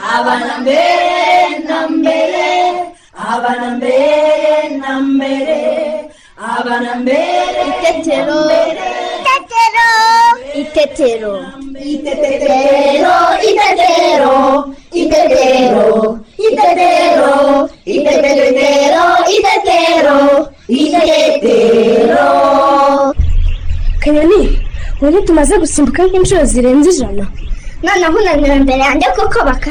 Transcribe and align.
abana 0.00 0.58
mbere 0.62 1.58
na 1.68 1.78
mbere 1.88 2.48
abana 3.32 3.68
mbere 3.76 4.68
na 4.80 4.92
mbere 5.00 5.60
abana 6.56 6.90
mbere 7.02 7.60
Itetero. 7.70 8.40
Itetero. 10.60 11.32
Itetero, 11.92 13.16
itetero, 13.50 14.36
itetero, 15.00 15.86
itetero, 16.36 17.34
itetero, 17.86 19.04
itetero, 19.36 20.16
itetero. 20.68 22.26
kanyoni 24.02 24.40
ubu 25.02 25.18
tumaze 25.26 25.54
gusimbuka 25.58 26.02
nk'inshuro 26.06 26.44
zirenze 26.44 26.90
ijana 26.90 27.24
noneho 27.82 28.16
unaniwe 28.20 28.56
imbere 28.56 28.78
yanjye 28.86 29.08
kuko 29.16 29.38
baka 29.48 29.70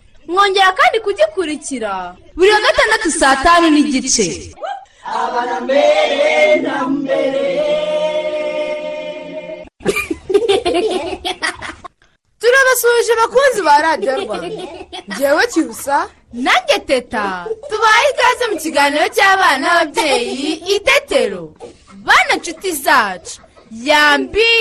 Mwongera 0.31 0.71
kandi 0.79 0.97
kugikurikira. 1.05 2.15
Buri 2.35 2.51
wa 2.51 2.61
gatandatu 2.65 3.11
saa 3.11 3.35
tanu 3.43 3.67
n'igice. 3.69 4.25
Turabasuhuje 12.41 13.11
abakunzi 13.13 13.61
ba 13.67 13.75
radiyo 13.81 14.13
rwanda. 14.23 14.65
Ngewe 15.11 15.43
cyusa 15.53 15.97
nanjye 16.33 16.77
teta. 16.87 17.45
Tubaye 17.69 18.07
ikaze 18.13 18.43
mu 18.51 18.57
kiganiro 18.63 19.05
cy'abana 19.15 19.57
n'ababyeyi 19.61 20.51
itetero 20.75 21.43
bana 22.07 22.33
nshuti 22.39 22.71
zacu. 22.83 23.41
Yambi. 23.71 24.51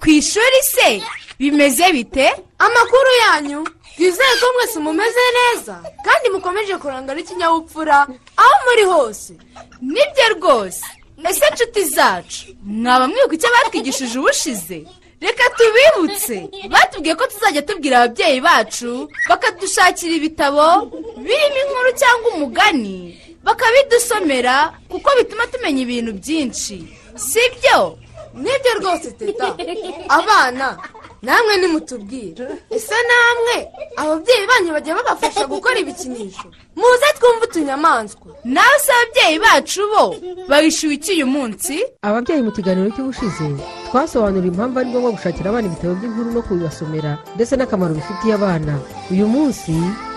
Ku 0.00 0.06
ishuri 0.10 0.60
se. 0.74 1.02
Bimeze 1.38 1.92
bite? 1.92 2.26
Amakuru 2.58 3.10
yanyu. 3.22 3.60
Twizeye 3.98 4.34
ko 4.40 4.46
mwese 4.54 4.78
mumeze 4.78 5.20
neza 5.38 5.74
kandi 6.06 6.30
mukomeje 6.30 6.76
kurangwa 6.78 7.14
n'ikinyabupfura 7.14 7.98
aho 8.42 8.54
muri 8.66 8.84
hose. 8.92 9.32
Nibyo 9.82 10.26
rwose. 10.38 10.84
Ese 11.28 11.44
nshuti 11.52 11.84
zacu? 11.84 12.46
Mwaba 12.64 13.08
mwibuka 13.08 13.34
icyo 13.34 13.48
batwigishije 13.54 14.18
ubushize? 14.18 14.78
Reka 15.20 15.44
tubibutse. 15.58 16.36
Batubwiye 16.70 17.14
ko 17.18 17.26
tuzajya 17.26 17.62
tubwira 17.66 17.96
ababyeyi 18.06 18.40
bacu 18.40 19.10
bakadushakira 19.28 20.14
ibitabo 20.14 20.66
birimo 21.24 21.58
inkuru 21.62 21.90
cyangwa 22.00 22.26
umugani 22.34 23.18
bakabidusomera 23.42 24.78
kuko 24.88 25.08
bituma 25.18 25.46
tumenya 25.50 25.80
ibintu 25.82 26.12
byinshi. 26.22 26.76
Si 27.18 27.40
byo 27.58 27.98
ni 28.34 28.50
byo 28.62 28.72
rwose 28.80 29.10
teta. 29.18 29.48
Abana 30.08 30.78
namwe 31.22 31.56
nimutubwire. 31.56 32.46
Ese 32.70 32.94
namwe? 33.08 33.56
Ababyeyi 33.96 34.46
banyu 34.46 34.72
bajya 34.72 34.94
babafasha 34.94 35.46
gukora 35.46 35.78
ibikinisho. 35.78 36.46
Muze 36.76 37.08
twumve 37.18 37.44
utunyamaswa. 37.46 38.26
Nawe 38.44 38.78
se 38.84 38.92
ababyeyi 38.92 39.38
bacu 39.38 39.82
bo 39.92 40.04
bawishyuye 40.48 40.94
iki 40.94 41.12
uyu 41.12 41.26
munsi? 41.26 41.74
Ababyeyi 42.02 42.42
mu 42.42 42.52
kiganiro 42.52 42.90
cy'ubushize 42.94 43.44
twasobanuriye 43.88 44.52
impamvu 44.52 44.78
ari 44.78 44.88
ngombwa 44.90 45.10
gushakira 45.16 45.48
abana 45.50 45.66
ibitabo 45.68 45.94
by'inkuru 45.98 46.28
no 46.32 46.42
kubibasomera 46.46 47.12
ndetse 47.34 47.56
n'akamaro 47.56 47.94
bifitiye 47.94 48.34
abana. 48.36 48.74
Uyu 49.12 49.26
munsi 49.34 49.72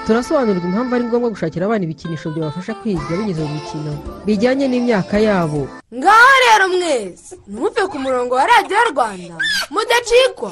turasobanurirwa 0.06 0.68
impamvu 0.70 0.92
ari 0.96 1.06
ngombwa 1.08 1.30
gushakira 1.34 1.66
abana 1.66 1.84
ibikinisho 1.88 2.28
byabafasha 2.36 2.74
kwiga 2.80 3.14
binyuze 3.18 3.42
mu 3.48 3.54
mikino 3.56 3.92
bijyanye 4.28 4.66
n'imyaka 4.68 5.16
yabo. 5.28 5.62
Ngaho 5.96 6.34
rero 6.44 6.66
mwese 6.76 7.36
ntimuve 7.48 7.82
ku 7.92 7.98
murongo 8.04 8.36
wa 8.36 8.46
radiyo 8.52 8.80
rwanda. 8.92 9.36
Mudacikwa. 9.74 10.52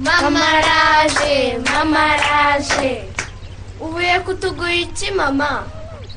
Mama 0.00 0.40
araje 0.48 1.58
mama 1.74 2.00
araje 2.12 3.04
uvuye 3.80 4.20
kutugura 4.20 4.74
iki 4.74 5.10
mama. 5.10 5.64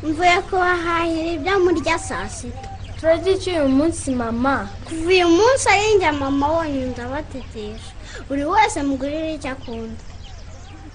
Mvuye 0.03 0.41
kubahahira 0.41 1.31
ibyo 1.31 1.59
murya 1.59 1.99
saa 1.99 2.29
sita. 2.29 2.69
Turarya 2.99 3.33
iki 3.33 3.49
uyu 3.51 3.67
munsi 3.69 4.11
mama? 4.11 4.67
Kuva 4.85 5.07
uyu 5.07 5.27
munsi 5.29 5.69
ari 5.69 6.17
mama 6.19 6.47
wonyine 6.47 6.85
ndabatetesha 6.85 7.91
buri 8.29 8.45
wese 8.45 8.83
mugurire 8.83 9.33
icyo 9.35 9.51
akunda. 9.51 9.99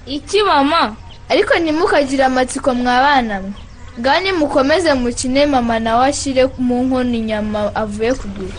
Iki 0.06 0.43
mama? 0.43 0.97
Ariko 1.28 1.54
ntimukagire 1.59 2.25
amatsiko 2.25 2.75
mwabana 2.75 3.41
mwe. 3.41 3.53
Ngaho 4.00 4.21
nimukomeze 4.21 4.94
mukine 4.94 5.47
mama 5.47 5.78
nawe 5.78 6.06
ashyire 6.09 6.47
mu 6.59 6.84
nkono 6.84 7.15
inyama 7.16 7.75
avuye 7.75 8.15
kugura. 8.15 8.56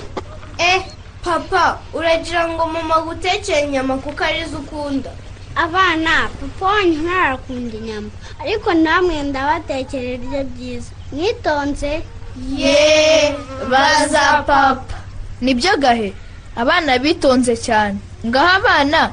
Eh 0.58 0.82
papa 1.24 1.80
uragira 1.94 2.48
ngo 2.48 2.66
mama 2.66 2.96
agutekere 2.96 3.62
inyama 3.68 3.98
kuko 3.98 4.24
ari 4.24 4.46
zo 4.46 4.58
ukunda. 4.58 5.12
Abana 5.56 6.30
papa 6.40 6.66
wanyu 6.66 6.98
ntarakunda 7.04 7.78
inyama. 7.78 8.10
Ariko 8.42 8.74
namwe 8.74 9.24
ndabatekera 9.24 10.10
ibyo 10.18 10.44
byiza. 10.44 10.92
Mwitonze? 11.12 12.02
Ye 12.56 13.36
baza 13.70 14.44
papa. 14.48 14.96
Nibyo 15.42 15.78
gahe? 15.78 16.14
Abana 16.56 16.98
bitonze 17.00 17.58
cyane. 17.58 17.98
Ngaho 18.26 18.48
abana 18.60 19.12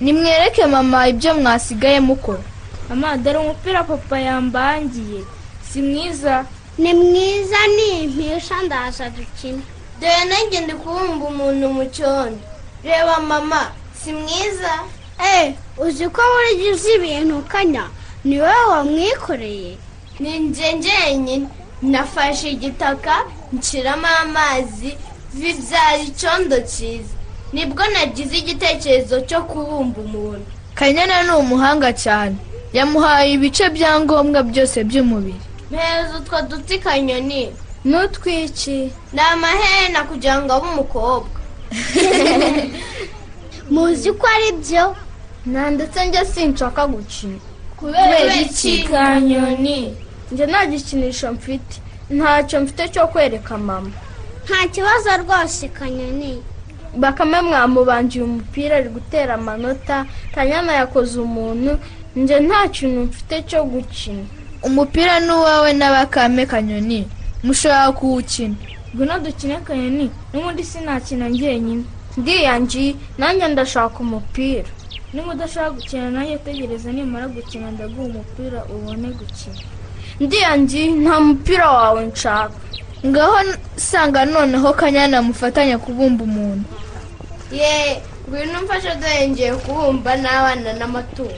nimwereke 0.00 0.66
mama 0.66 1.08
ibyo 1.08 1.34
mwasigaye 1.34 2.00
mukora. 2.00 2.42
Mama 2.88 3.16
dore 3.16 3.38
umupira 3.38 3.84
papa 3.84 4.18
yambangiye. 4.18 5.22
Si 5.70 5.82
mwiza? 5.82 6.44
Ni 6.78 6.94
mwiza 6.94 7.56
ni 7.76 8.04
impisha 8.04 8.62
ndaza 8.62 9.10
dukine. 9.10 9.62
Dore 10.04 10.24
nanjye 10.28 10.60
ndi 10.60 10.72
kubumba 10.74 11.24
umuntu 11.26 11.68
mu 11.76 11.84
cyondo. 11.94 12.38
Reba 12.84 13.20
mama 13.20 13.72
si 14.00 14.12
mwiza? 14.12 14.72
Eh 15.18 15.54
uzi 15.78 16.08
ko 16.08 16.20
uzi 16.72 16.92
ibintu 16.96 17.38
ukanya 17.38 17.88
ni 18.24 18.40
wowe 18.40 18.64
wamwikoreye. 18.70 19.76
Ni 20.20 20.38
njye 20.38 20.72
njyenyine. 20.72 21.48
Nafashe 21.82 22.50
igitaka 22.50 23.14
nshyiramo 23.52 24.06
amazi 24.22 24.96
bibyara 25.34 25.96
icyondo 25.98 26.60
cyiza. 26.60 27.14
Nibwo 27.52 27.84
nagize 27.92 28.36
igitekerezo 28.38 29.20
cyo 29.20 29.40
kubumba 29.42 30.00
umuntu. 30.00 30.46
Kanyana 30.74 31.22
ni 31.22 31.30
umuhanga 31.30 31.92
cyane. 31.92 32.36
Yamuhaye 32.72 33.32
ibice 33.32 33.70
bya 33.70 34.00
ngombwa 34.00 34.42
byose 34.42 34.84
by'umubiri. 34.84 35.40
Mpereza 35.70 36.16
utwo 36.18 36.42
duti 36.42 36.78
kanyoni 36.78 37.52
n'utwiki 37.84 38.78
ni 39.12 39.20
amaherena 39.32 40.00
kugira 40.08 40.36
ngo 40.42 40.52
abe 40.52 40.66
umukobwa 40.72 41.38
muzi 43.70 44.12
ko 44.12 44.26
ari 44.26 44.50
byo? 44.60 44.96
Nta 45.46 45.70
ndetse 45.70 46.06
njye 46.06 46.24
sinshaka 46.24 46.86
gukina. 46.86 47.38
Kubera 47.76 48.34
iki? 48.44 48.82
kanyoni 48.88 49.96
njye 50.32 50.46
nta 50.46 50.66
gikinisho 50.66 51.32
mfite. 51.32 51.74
Ntacyo 52.10 52.60
mfite 52.60 52.88
cyo 52.88 53.06
kwereka 53.06 53.58
mama. 53.58 53.90
Nta 54.44 54.68
kibazo 54.72 55.10
rwose 55.22 55.68
kanyoni. 55.68 56.42
Bakame 56.96 57.40
mwamubangiye 57.40 58.24
umupira 58.24 58.76
ari 58.76 58.88
gutera 58.88 59.34
amanota. 59.34 60.06
Kanyana 60.34 60.72
yakoze 60.72 61.20
umuntu. 61.20 61.78
Njye 62.16 62.40
nta 62.40 62.68
kintu 62.68 63.00
mfite 63.00 63.42
cyo 63.42 63.64
gukina. 63.64 64.24
Umupira 64.62 65.20
ni 65.20 65.32
uwawe 65.32 65.72
n'abakame 65.72 66.46
kanyoni. 66.46 67.08
Mushobora 67.44 67.92
kuwukina 67.92 68.54
ngwino 68.94 69.18
dukine 69.24 69.56
kanyoni 69.66 70.06
n'ubundi 70.32 70.62
sinakina 70.64 71.28
njyenyine. 71.28 71.84
Ndiyangi 72.16 72.96
nanjye 73.18 73.48
ndashaka 73.48 73.98
umupira. 74.00 74.68
Niba 75.12 75.32
udashaka 75.34 75.70
gukina 75.70 76.10
nanjye 76.10 76.38
tegereza 76.38 76.92
nimara 76.92 77.26
gukina 77.28 77.70
ndaguha 77.70 78.06
umupira 78.10 78.60
ubone 78.74 79.08
gukina. 79.18 79.58
Ndiyangi 80.20 80.82
nta 81.02 81.20
mupira 81.20 81.70
wawe 81.70 82.06
nshaka. 82.06 82.54
Ngaho 83.06 83.36
sanga 83.76 84.24
noneho 84.24 84.72
kanyana 84.72 85.22
mufatanya 85.22 85.78
kubumba 85.78 86.24
umuntu. 86.24 86.64
Ye 87.52 88.00
ngwino 88.28 88.58
umfashe 88.60 88.94
dore 89.00 89.28
ngiye 89.28 89.52
kubumba 89.54 90.16
n'abana 90.16 90.70
n'amatungo. 90.78 91.34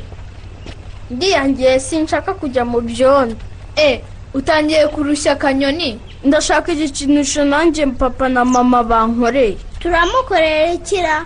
Ndiyangiye 1.10 1.80
sinshaka 1.80 2.34
kujya 2.34 2.64
mu 2.64 2.80
byondo. 2.80 3.36
E 3.76 4.00
utangiye 4.38 4.84
kurushya 4.92 5.32
akanyoni 5.32 5.90
ndashaka 6.24 6.72
igikinisho 6.72 7.44
nanjye 7.44 7.86
papa 7.86 8.28
na 8.28 8.44
mama 8.44 8.82
bankoreye. 8.84 9.56
Turamukorera 9.80 10.72
ikira 10.72 11.16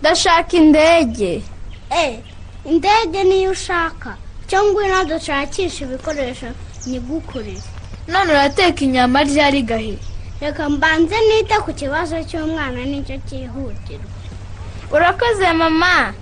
ndashaka 0.00 0.52
indege. 0.56 1.42
E 2.04 2.20
indege 2.64 3.24
niyo 3.24 3.50
ushaka. 3.50 4.16
Cyangwa 4.46 4.72
ngwino 4.72 5.04
dushakisha 5.04 5.84
ibikoresho 5.84 6.46
nigukorere 6.86 7.62
none 8.08 8.30
urateka 8.32 8.80
inyama 8.84 9.22
ryari 9.24 9.62
gahe? 9.62 9.98
Reka 10.40 10.68
mbanze 10.68 11.16
nite 11.28 11.54
ku 11.64 11.72
kibazo 11.72 12.16
cy'umwana 12.28 12.80
ni 12.84 13.02
cyo 13.06 13.16
cyihutirwa. 13.28 14.10
Urakoze 14.92 15.52
mama. 15.52 16.14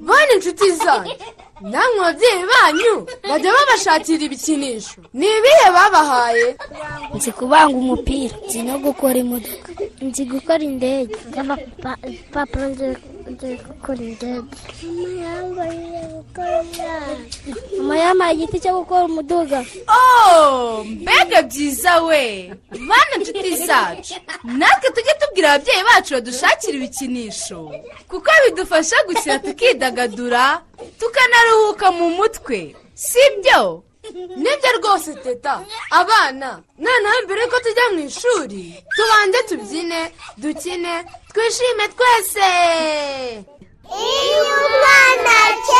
Bane 0.00 0.32
inshuti 0.36 0.70
zanyu. 0.72 1.12
Namwe 1.70 2.00
ababyeyi 2.02 2.44
banyu 2.52 2.94
bajya 3.28 3.50
babashakira 3.56 4.22
ibikinisho. 4.24 4.98
Ni 5.18 5.26
ibihe 5.38 5.66
babahaye? 5.76 6.48
Nzi 7.14 7.30
kubanga 7.38 7.76
umupira. 7.82 8.34
Nzi 8.46 8.58
no 8.66 8.74
gukora 8.84 9.16
imodoka. 9.24 9.68
Nzi 10.06 10.22
gukora 10.32 10.62
indege. 10.70 11.14
Papa 12.34 12.60
nzi 13.30 13.56
gukora 13.66 14.02
indege 14.10 14.42
mama 14.82 15.24
yambaye 15.24 16.00
gukora 16.14 16.58
mama 17.78 17.96
yambaye 17.98 18.32
igiti 18.34 18.60
cyo 18.62 18.72
gukora 18.78 19.04
umuduga 19.04 19.58
oh 19.88 20.84
mbega 20.84 21.42
byiza 21.42 21.92
we. 22.08 22.52
Bana 22.88 23.12
inshuti 23.18 23.56
zacu. 23.66 24.14
Natwe 24.44 24.88
tujye 24.94 25.14
tubwira 25.20 25.52
ababyeyi 25.52 25.82
bacu 25.88 26.14
badushakira 26.14 26.76
ibikinisho. 26.76 27.60
Kuko 28.08 28.30
bidufasha 28.44 28.96
gukina 29.06 29.38
tukidagadura 29.38 30.62
tukanaruhuka 31.00 31.86
mu 31.92 32.10
mutwe. 32.18 32.76
Si 32.94 33.18
byo? 33.42 33.82
Ni 34.12 34.50
byo 34.60 34.70
rwose 34.78 35.14
teta? 35.24 35.54
Abana 35.90 36.60
noneho 36.78 37.16
mbere 37.24 37.40
yuko 37.42 37.58
tujya 37.64 37.86
mu 37.94 38.00
ishuri 38.08 38.62
tubanze 38.96 39.38
tubyine 39.48 40.00
dukine 40.40 40.94
twishime 41.32 41.84
twese. 41.94 42.48
Iyo 43.84 44.42
umwana 44.66 45.32
akeza 45.48 45.73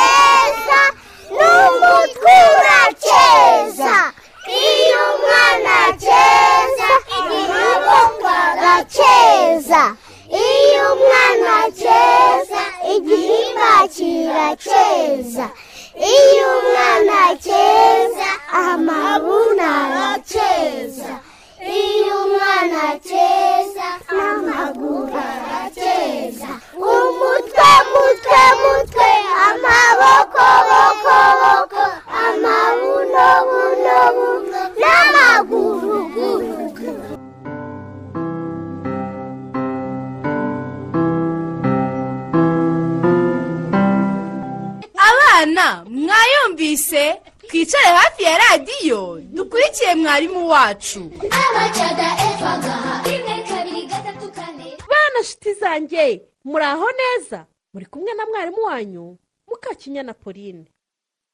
muri 56.44 56.64
aho 56.64 56.86
neza? 57.00 57.46
Muri 57.72 57.86
kumwe 57.86 58.14
na 58.14 58.26
mwarimu 58.26 58.62
wanyu 58.62 59.18
mukakinyana 59.48 60.14
pauline. 60.14 60.64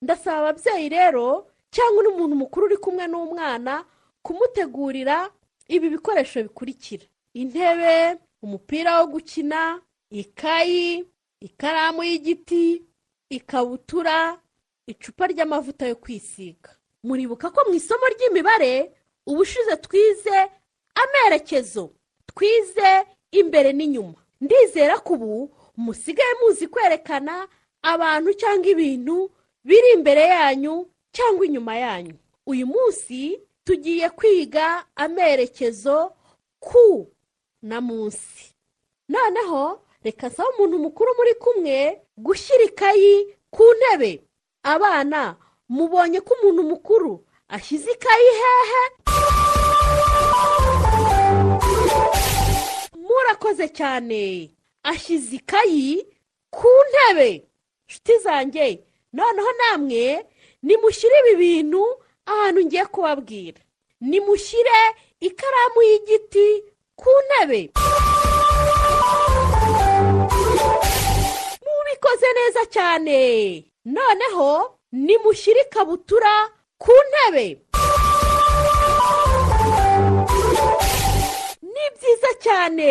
Ndasaba 0.03 0.49
ababyeyi 0.49 0.89
rero 0.89 1.51
cyangwa 1.71 2.03
n'umuntu 2.05 2.37
mukuru 2.37 2.67
uri 2.67 2.77
kumwe 2.77 3.07
n'umwana 3.07 3.85
kumutegurira 4.23 5.31
ibi 5.69 5.89
bikoresho 5.91 6.43
bikurikira. 6.43 7.05
Intebe 7.35 8.19
umupira 8.43 9.01
wo 9.01 9.07
gukina 9.07 9.81
ikayi 10.11 11.05
ikaramu 11.41 12.03
y'igiti 12.05 12.83
ikabutura 13.31 14.41
icupa 14.87 15.27
ry'amavuta 15.27 15.87
yo 15.87 15.97
kwisiga. 15.97 16.71
Muribuka 17.05 17.51
ko 17.51 17.61
mu 17.69 17.75
isomo 17.75 18.07
ry'imibare 18.09 18.93
ubushize 19.27 19.77
twize 19.77 20.37
amerekezo 20.95 21.91
twize 22.27 23.07
imbere 23.31 23.73
n'inyuma. 23.73 24.19
Ndizera 24.41 24.99
ko 24.99 25.15
ubu 25.15 25.51
musigaye 25.77 26.35
muzi 26.43 26.67
kwerekana 26.69 27.49
abantu 27.83 28.33
cyangwa 28.35 28.67
ibintu 28.75 29.31
biri 29.65 29.89
imbere 29.97 30.23
yanyu 30.23 30.89
cyangwa 31.13 31.47
inyuma 31.47 31.77
yanyu. 31.77 32.15
Uyu 32.47 32.67
munsi 32.67 33.41
tugiye 33.65 34.11
kwiga 34.11 34.85
amerekezo 34.97 36.13
ku 36.61 37.09
na 37.63 37.81
munsi. 37.81 38.55
Noneho 39.09 39.83
reka 40.05 40.27
nsaba 40.29 40.49
umuntu 40.57 40.79
mukuru 40.79 41.11
muri 41.19 41.35
kumwe 41.35 42.01
gushyira 42.17 42.65
ikayi 42.65 43.37
ku 43.51 43.65
ntebe. 43.79 44.25
Abana 44.63 45.37
mubonye 45.69 46.21
ko 46.21 46.35
umuntu 46.41 46.63
mukuru 46.63 47.25
ashyize 47.49 47.91
ikayi 47.93 48.31
hehe? 48.41 48.83
Murakoze 53.61 53.69
cyane. 53.77 54.51
Ashyize 54.83 55.37
ikayi 55.37 56.07
ku 56.51 56.69
ntebe. 56.91 57.45
Nshuti 57.89 58.19
zanjye 58.25 58.81
noneho 59.13 59.51
namwe 59.61 60.25
nimushyire 60.63 61.17
ibi 61.21 61.35
bintu 61.37 61.83
ahantu 62.27 62.61
ngiye 62.65 62.85
kubabwira. 62.87 63.61
Nimushyire 64.01 64.81
ikaramu 65.21 65.81
y'igiti 65.89 66.49
ku 66.97 67.11
ntebe. 67.27 67.61
Mubikoze 71.65 72.29
neza 72.39 72.63
cyane. 72.75 73.19
Noneho 73.85 74.79
nimushyire 74.93 75.61
ikabutura 75.69 76.33
ku 76.79 76.93
ntebe. 77.11 77.47
Ni 81.73 81.85
byiza 81.95 82.31
cyane. 82.45 82.91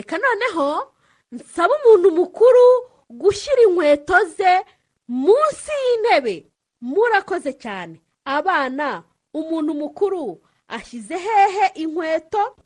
Reka 0.00 0.18
noneho 0.18 0.92
nsaba 1.32 1.74
umuntu 1.84 2.10
mukuru 2.10 2.64
gushyira 3.10 3.62
inkweto 3.62 4.24
ze 4.24 4.64
munsi 5.08 5.72
y'intebe. 5.84 6.46
Murakoze 6.80 7.52
cyane. 7.52 8.00
Abana 8.24 9.02
umuntu 9.34 9.74
mukuru 9.74 10.40
ashyize 10.68 11.16
hehe 11.18 11.66
inkweto. 11.74 12.56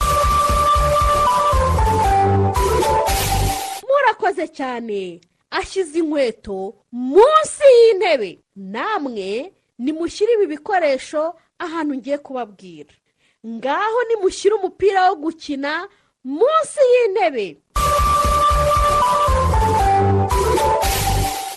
Murakoze 3.88 4.48
cyane. 4.48 5.20
Ashyize 5.50 5.98
inkweto 5.98 6.74
munsi 6.92 7.64
y'intebe. 7.78 8.38
Namwe 8.56 9.52
nimushyire 9.78 10.32
ibi 10.32 10.46
bikoresho 10.46 11.34
ahantu 11.58 11.94
ngiye 11.94 12.18
kubabwira. 12.18 12.94
Ngaho 13.46 13.98
nimushyire 14.08 14.54
umupira 14.54 15.10
wo 15.10 15.16
gukina 15.16 15.88
munsi 16.24 16.80
y'intebe 16.92 17.46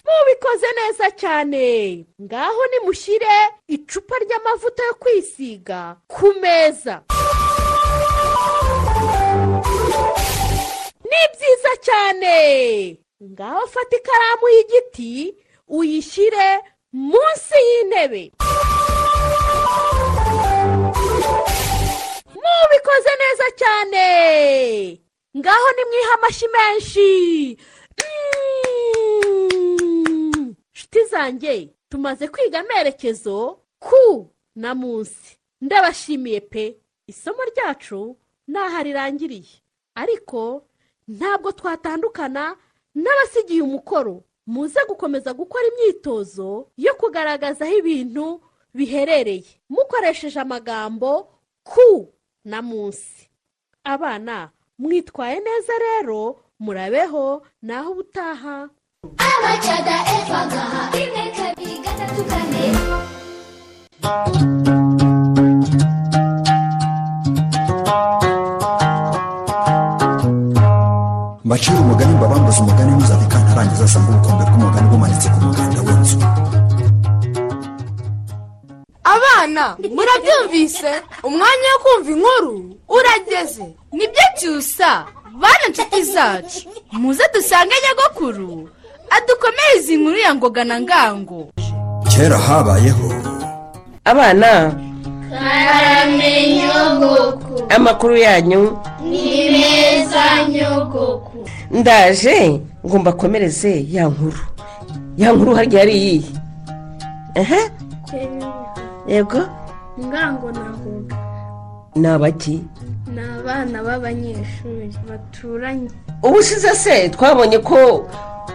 mubikoze 0.06 0.68
neza 0.80 1.12
cyane. 1.12 2.06
Ngaho 2.22 2.62
nimushyire 2.72 3.36
icupa 3.68 4.16
ry'amavuta 4.24 4.84
yo 4.88 4.94
kwisiga 4.94 5.96
ku 6.08 6.34
meza. 6.42 6.96
Ni 11.10 11.22
byiza 11.34 11.72
cyane. 11.88 12.36
Ngaho 13.24 13.68
fata 13.68 13.96
ikaramu 13.98 14.46
y'igiti 14.56 15.36
uyishyire 15.68 16.48
munsi 16.92 17.56
y'intebe. 17.68 18.32
Bikoze 22.72 23.12
neza 23.22 23.46
cyane. 23.62 24.06
Ngaho 25.38 25.68
nimwiha 25.76 26.14
amashyi 26.18 26.48
menshi. 26.56 27.10
Mm. 29.18 30.56
nshuti 30.74 31.06
zanjye 31.06 31.70
tumaze 31.90 32.28
kwiga 32.28 32.60
amerekezo 32.60 33.60
ku 33.80 34.30
na 34.56 34.76
munsi. 34.76 35.38
Ndabashimiye 35.62 36.40
pe. 36.42 36.78
Isomo 37.08 37.40
ryacu 37.56 38.18
ntaho 38.48 38.84
rirangiriye 38.84 39.56
ariko 39.96 40.66
ntabwo 41.08 41.52
twatandukana 41.52 42.56
n'abasigiye 42.96 43.62
umukoro. 43.62 44.24
Muze 44.48 44.80
gukomeza 44.88 45.34
gukora 45.34 45.64
imyitozo 45.68 46.68
yo 46.78 46.94
kugaragaza 46.96 47.66
aho 47.66 47.76
ibintu 47.78 48.42
biherereye. 48.74 49.44
Mukoresheje 49.70 50.40
amagambo 50.40 51.28
ku. 51.64 52.14
Na 52.50 52.60
munsi. 52.70 53.28
Abana 53.84 54.50
mwitwaye 54.80 55.38
neza 55.48 55.74
rero 55.86 56.20
murabeho 56.64 57.26
naho 57.68 57.88
ubutaha. 57.94 58.56
Abacada 59.30 59.96
eva 60.18 60.42
gaha 60.52 60.82
rimwe 60.96 61.24
kabiri 61.38 61.76
gatatu 61.86 62.22
kane. 62.30 62.64
Mbacira 71.46 71.80
umugani 71.82 72.14
mbabambuze 72.18 72.60
umugani 72.62 72.92
ntuzabika 72.96 73.36
ntarangiza 73.44 73.84
asanga 73.88 74.10
ubukombe 74.12 74.44
bw'umugani 74.50 74.88
bumanitse 74.92 75.28
ku 75.34 75.40
muganda 75.46 75.80
w'inzu. 75.86 76.18
Abana 79.38 79.78
murabyumvise? 79.96 80.92
Umwanya 81.24 81.70
wo 81.74 81.80
kumva 81.84 82.12
inkuru 82.12 82.56
urageze. 82.90 83.66
Nibyo 83.94 84.26
cyusa 84.40 85.06
bana 85.42 85.66
nshuti 85.70 86.04
zacu. 86.04 86.70
Muze 86.92 87.24
dusange 87.34 87.76
nyagakuru 87.84 88.70
adukomereze 89.10 89.94
inkuru 89.94 90.18
ya 90.18 90.36
ngoga 90.36 90.64
na 90.64 90.82
ngango. 90.82 91.50
Kera 92.10 92.38
habayeho 92.38 93.14
abana 94.06 94.74
nyogoko 96.58 97.66
amakuru 97.70 98.18
yanyu. 98.18 98.78
Ni 99.04 99.50
meza 99.52 100.48
nyogoko 100.50 101.34
ndaje 101.72 102.62
ngo 102.86 103.00
mbakomereze 103.00 103.86
ya 103.92 104.08
nkuru. 104.08 104.40
Ya 105.18 105.32
nkuru 105.34 105.56
harya 105.56 105.80
yari 105.80 105.94
iyihe 105.98 107.62
yego? 109.08 109.42
Ngango 110.00 110.52
na 110.52 110.70
ngoga 110.78 111.16
ni 111.96 112.08
abaki 112.08 112.64
ni 113.14 113.22
abana 113.40 113.84
b'abanyeshuri 113.84 114.94
baturanye. 115.10 115.90
Ubushize 116.24 116.70
se 116.76 117.10
twabonye 117.10 117.58
ko 117.60 118.06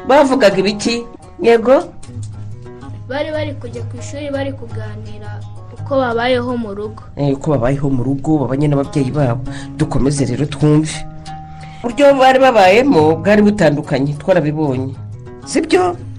bavugaga 0.09 0.57
ibiki 0.59 1.07
yego? 1.43 1.83
Bari 3.09 3.31
bari 3.33 3.53
kujya 3.55 3.83
ku 3.83 3.97
ishuri 3.99 4.31
bari 4.31 4.53
kuganira 4.53 5.41
uko 5.75 5.97
babayeho 5.97 6.57
mu 6.57 6.75
rugo. 6.75 7.03
Eh, 7.17 7.35
uko 7.35 7.51
babayeho 7.51 7.91
mu 7.91 8.03
rugo 8.05 8.39
babanye 8.39 8.69
n'ababyeyi 8.69 9.11
babo. 9.11 9.43
Dukomeze 9.77 10.25
rero 10.25 10.47
twumve. 10.47 10.93
Uburyo 11.83 12.15
bari 12.15 12.39
babayemo 12.39 13.17
bwari 13.19 13.43
butandukanye 13.43 14.15
twarabibonye. 14.15 14.95
Sibyo 15.45 15.83
yego 15.83 16.12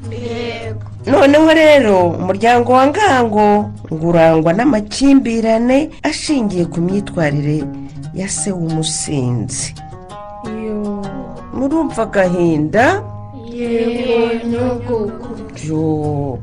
noneho 1.07 1.49
rero 1.53 1.95
umuryango 2.19 2.73
wa 2.73 2.87
ngango 2.87 3.47
ngo 3.93 4.05
urangwa 4.09 4.51
n'amakimbirane 4.53 5.89
ashingiye 6.03 6.65
ku 6.65 6.79
myitwarire 6.81 7.63
ya 8.13 8.27
se 8.29 8.51
w'umusinzi. 8.51 9.75
Murumva 11.53 12.03
agahinda? 12.03 13.03
Yego 13.53 14.97
yo 15.67 15.83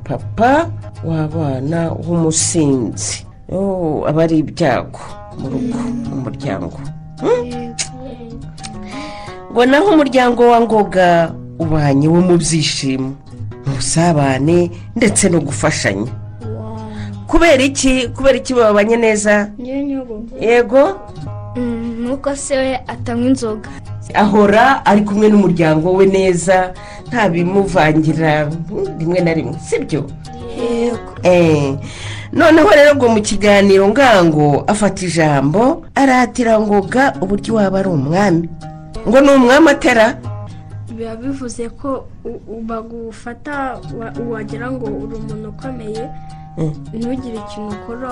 papa 0.05 0.71
w'abana 1.05 1.93
w'umusinzi. 2.07 3.26
Aba 4.09 4.23
ari 4.25 4.38
ibyago 4.45 5.00
mu 5.40 5.47
rugo 5.50 5.79
mu 6.09 6.17
muryango. 6.25 6.79
Hmm? 7.21 7.75
ngo 9.50 9.61
naho 9.67 9.87
umuryango 9.95 10.43
wa 10.52 10.59
ngoga 10.62 11.35
ubanye 11.59 12.07
wo 12.09 12.21
mu 12.23 12.38
byishimo. 12.38 13.19
Mu 13.81 13.85
busabane 13.85 14.71
ndetse 14.97 15.29
no 15.33 15.41
gufashanya. 15.41 16.13
Kubera 17.27 17.63
iki? 17.63 18.09
Kubera 18.09 18.37
iki 18.37 18.55
babanye 18.55 18.97
neza? 18.97 19.49
Yego. 20.41 21.01
Nuko 21.57 22.37
se 22.37 22.57
we 22.57 22.77
atanywa 22.87 23.27
inzoga. 23.29 23.71
Ahora 24.15 24.85
ari 24.85 25.01
kumwe 25.03 25.29
n'umuryango 25.29 25.93
we 25.95 26.07
neza 26.07 26.73
nta 27.09 27.29
bimuvangira 27.29 28.51
rimwe 28.99 29.21
na 29.21 29.33
rimwe 29.35 29.57
sibyo? 29.65 30.05
Yego. 30.59 30.99
Eh, 31.23 31.75
noneho 32.33 32.69
rero 32.71 32.95
ngo 32.97 33.09
mu 33.09 33.21
kiganiro 33.23 33.89
ngango 33.89 34.65
afata 34.67 35.07
ijambo 35.07 35.83
aratira 35.95 36.61
ngoga 36.61 37.15
uburyo 37.21 37.55
waba 37.55 37.79
ari 37.79 37.89
umwami. 37.89 38.49
Ngo 39.09 39.21
ni 39.21 39.31
umwami 39.31 39.69
atera? 39.71 40.19
Biba 41.00 41.16
bivuze 41.16 41.64
ko 41.80 42.04
bagufata 42.69 43.80
wa- 43.99 44.12
wagira 44.30 44.69
ngo 44.71 44.85
uri 44.87 45.14
umuntu 45.16 45.49
ukomeye 45.49 46.04
Mm. 46.59 46.73
ntugire 46.92 47.37
ikintu 47.40 47.73
ukora 47.78 48.09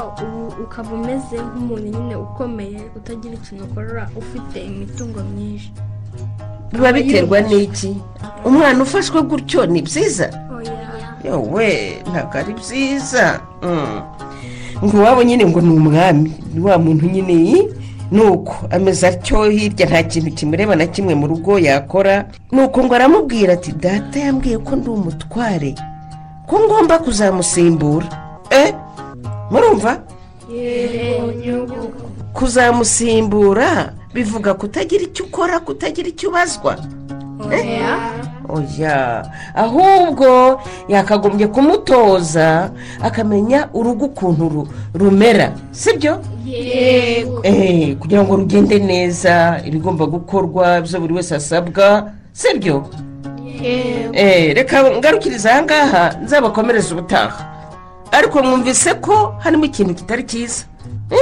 ukaba 0.65 0.91
umeze 0.97 1.37
nk'umuntu 1.37 1.87
nyine 1.93 2.15
ukomeye 2.17 2.81
utagira 2.97 3.35
ikintu 3.35 3.65
ukora 3.69 4.09
ufite 4.17 4.57
imitungo 4.65 5.21
myinshi. 5.35 5.69
Biba 6.73 6.93
biterwa 6.93 7.39
n'iki? 7.45 7.91
Umwana 8.45 8.79
ufashwe 8.83 9.21
gutyo 9.23 9.67
ni 9.67 9.83
byiza? 9.83 10.31
Oya 10.55 10.73
yowe 11.27 11.69
ntabwo 12.11 12.35
ari 12.41 12.53
byiza. 12.55 13.41
Mm. 13.63 14.01
ngo 14.85 14.95
iwabo 14.97 15.23
nyine 15.27 15.43
ngo 15.47 15.61
ni 15.61 15.71
umwami 15.75 16.31
ni 16.55 16.61
wa 16.63 16.79
muntu 16.79 17.05
nyine 17.11 17.35
yi, 18.13 18.17
ni 18.17 18.21
uko 18.31 18.55
ameze 18.71 19.07
atyo 19.07 19.45
hirya 19.51 19.87
nta 19.87 20.03
kintu 20.03 20.31
kimureba 20.31 20.77
na 20.77 20.87
kimwe 20.87 21.15
mu 21.15 21.27
rugo 21.27 21.59
yakora. 21.59 22.27
Ni 22.53 22.61
uko 22.63 22.85
ngo 22.85 22.95
aramubwira 22.95 23.53
ati 23.53 23.73
data 23.73 24.19
yambwiye 24.21 24.59
ko 24.59 24.77
ndi 24.77 24.89
umutware. 24.91 25.75
Ko 26.47 26.61
ngomba 26.61 26.99
kuzamusimbura? 26.99 28.07
Eh? 28.51 28.75
Murumva? 29.51 30.01
Kuzamusimbura 32.33 33.93
bivuga 34.15 34.55
kutagira 34.55 35.03
icyo 35.05 35.25
ukora 35.25 35.61
kutagira 35.61 36.09
icyo 36.09 36.29
ubazwa. 36.29 36.77
Oya. 38.49 39.25
Ahubwo 39.55 40.61
yakagombye 40.89 41.47
kumutoza 41.47 42.71
akamenya 43.03 43.69
urugo 43.75 44.05
ukuntu 44.05 44.45
ru- 44.49 44.69
rumera. 44.95 45.53
Sibyo? 45.71 46.21
Yego. 46.47 47.41
Eh, 47.43 47.97
kugira 47.97 48.23
ngo 48.25 48.37
rugende 48.37 48.79
neza 48.79 49.61
ibigomba 49.65 50.07
gukorwa 50.07 50.79
ibyo 50.79 51.01
buri 51.01 51.15
wese 51.15 51.35
asabwa. 51.37 52.11
Sibyo? 52.33 52.87
Yego. 53.63 54.13
Eh, 54.15 54.55
reka 54.57 54.91
ngarukiriza 54.91 55.51
aha 55.53 55.63
ngaha 55.63 56.03
nzabakomereza 56.25 56.95
ubutaha. 56.95 57.45
Ariko 58.13 58.43
mwumvise 58.43 58.95
ko 58.95 59.35
harimo 59.39 59.65
ikintu 59.65 59.95
kitari 59.95 60.23
cyiza. 60.25 60.65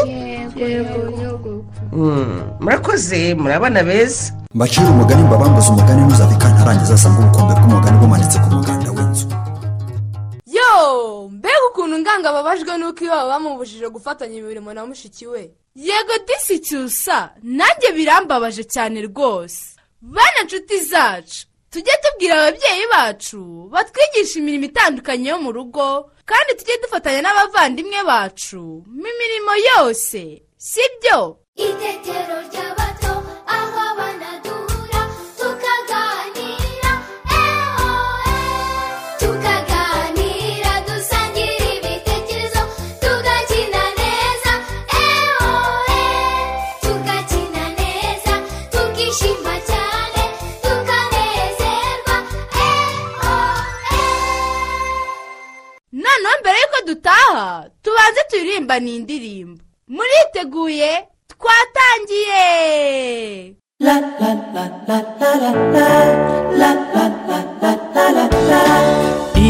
Yego 0.07 1.11
nyogoko 1.19 1.49
Mm, 1.49 1.56
murakoze 1.93 3.35
muri 3.35 3.55
abana 3.55 3.83
beza. 3.85 4.33
Mbacira 4.55 4.87
umugani 4.91 5.23
mbabambuze 5.23 5.69
umugani 5.71 6.03
ntuzabika 6.03 6.49
ntarangiza 6.49 6.95
asanga 6.95 7.19
ubukombe 7.21 7.53
bw'umugani 7.55 7.99
bumanitse 7.99 8.39
ku 8.39 8.49
muganda 8.55 8.91
w'inzu. 8.97 9.27
Yo 10.47 11.29
mbega 11.29 11.63
ukuntu 11.71 11.99
nganga 11.99 12.29
ababajwe 12.31 12.73
n'uko 12.79 13.01
iwabo 13.05 13.29
bamubujije 13.31 13.87
gufatanya 13.89 14.37
imirimo 14.39 14.73
na 14.75 14.87
mushiki 14.87 15.27
we. 15.27 15.43
Yego 15.75 16.15
disi 16.27 16.59
cyusa 16.67 17.31
nanjye 17.43 17.93
birambabaje 17.97 18.65
cyane 18.65 19.03
rwose. 19.09 19.77
Bana 20.01 20.41
nshuti 20.45 20.77
zacu 20.91 21.47
tujye 21.71 21.93
tubwira 22.03 22.35
ababyeyi 22.41 22.85
bacu 22.95 23.69
batwigisha 23.73 24.39
imirimo 24.39 24.65
itandukanye 24.65 25.29
yo 25.29 25.39
mu 25.45 25.53
rugo 25.53 26.11
kandi 26.25 26.51
tujye 26.59 26.77
dufatanya 26.83 27.21
n'abavandimwe 27.23 28.01
bacu. 28.11 28.63
Mu 29.01 29.11
mirimo 29.21 29.53
yose 29.69 30.43
sibyo 30.57 31.37
itetero 31.37 31.46
tugakina 46.83 47.63
neza 47.79 48.35
tukishima 48.73 49.55
cyane 49.71 50.23
tukanezerwa 50.63 52.17
eho 52.67 53.35
noneho 55.93 56.35
mbere 56.41 56.57
y'uko 56.63 56.81
dutaha 56.89 57.71
tubanze 57.83 58.21
turirimba 58.31 58.77
ni 58.81 58.97
indirimbo. 58.97 59.63
Muriteguye? 59.89 60.93
Twatangiye 61.33 62.47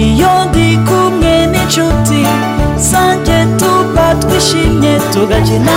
iyo 0.00 0.32
ndi 0.48 0.68
kumwe 0.88 1.34
n'inshuti 1.52 2.22
zanjye 2.90 3.38
tuba 3.60 4.06
twishimye 4.22 4.92
tugakina 5.12 5.76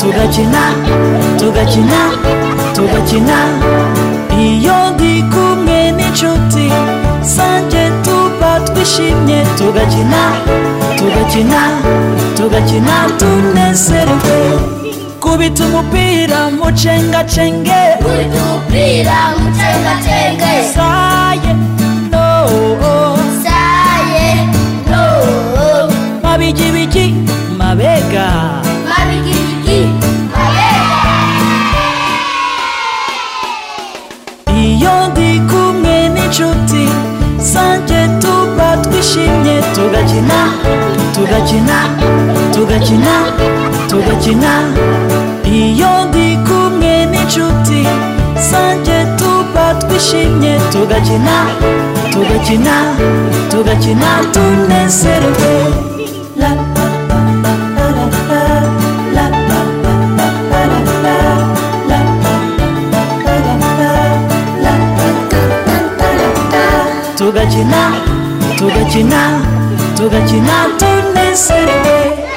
tugakina 0.00 0.62
tugakina 1.40 2.00
tugakina 2.76 3.38
iyo 4.46 4.76
ndi 4.94 5.12
kumwe 5.32 5.78
n'inshuti 5.96 6.66
zanjye 7.34 7.84
tuba 8.04 8.50
twishimye 8.66 9.38
tugakina 9.58 10.22
tugakina 10.98 11.60
tugakina 12.36 12.96
tunezerewe 13.18 14.38
kubita 15.24 15.64
umupira 15.66 16.40
mucengacenge 16.58 17.80
kubita 18.02 18.38
umupira 18.44 19.16
mucengacenge 19.40 20.52
saye 20.74 21.52
no. 22.12 22.28
Saye 23.44 24.28
no. 24.90 25.04
Mabigibigi 26.22 27.06
mabega. 27.58 28.26
Mabigibigi 28.90 29.80
mabega. 30.34 31.16
Iyo 34.64 34.94
ndi 35.10 35.30
kumwe 35.50 35.96
n'inshuti 36.14 36.82
zanjye 37.52 38.00
tuba 38.22 38.68
twishimye 38.84 39.56
tugakina. 39.74 40.40
tugakina 41.24 41.78
tugakina 42.54 43.14
tugakina 43.90 44.52
iyo 45.60 45.92
ndi 46.08 46.26
kumwe 46.46 46.92
n'inshuti 47.10 47.80
zanjye 48.48 48.98
tuba 49.18 49.64
twishimye 49.80 50.52
tugakina 50.72 51.36
tugakina 52.12 52.74
tugakina 53.50 54.10
tunezerewe 54.34 55.52
tugakina 67.18 67.82
tugakina 68.58 69.20
tugakina 69.96 70.56
tu 70.78 70.93
tugakina 71.34 71.74
tunezerewe 71.84 72.28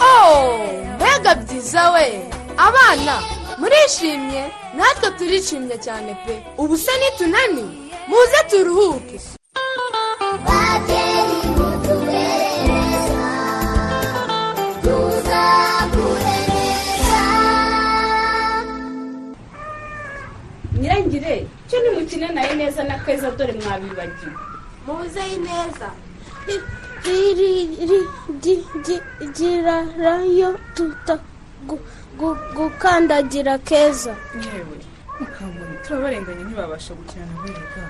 oh 0.00 0.58
mbega 0.96 1.32
byiza 1.34 1.82
we 1.94 2.06
abana 2.66 3.14
murishimye. 3.60 4.42
Natwe 4.76 5.08
turishimye 5.18 5.76
cyane 5.84 6.12
pe. 6.24 6.34
Ubu 6.62 6.74
se 6.84 6.92
nitunaniwe 7.00 7.72
muze 8.08 8.40
turuhuke. 8.50 9.16
Nyirangire 20.78 21.34
cyo 21.68 21.76
nimukine 21.82 22.26
na 22.34 22.40
yo 22.46 22.52
neza 22.60 22.80
na 22.88 22.96
keza 23.04 23.28
dore 23.36 23.52
mwabibagiwe. 23.60 24.34
Muze 24.86 25.24
neza 25.46 25.88
girarayo 29.36 30.50
gukandagira 32.54 33.58
keza 33.58 34.14
yewe 34.34 34.76
turabarenganya 35.86 36.44
ntibabasha 36.44 36.94
gukina 36.94 37.24
na 37.26 37.34
berega 37.42 37.82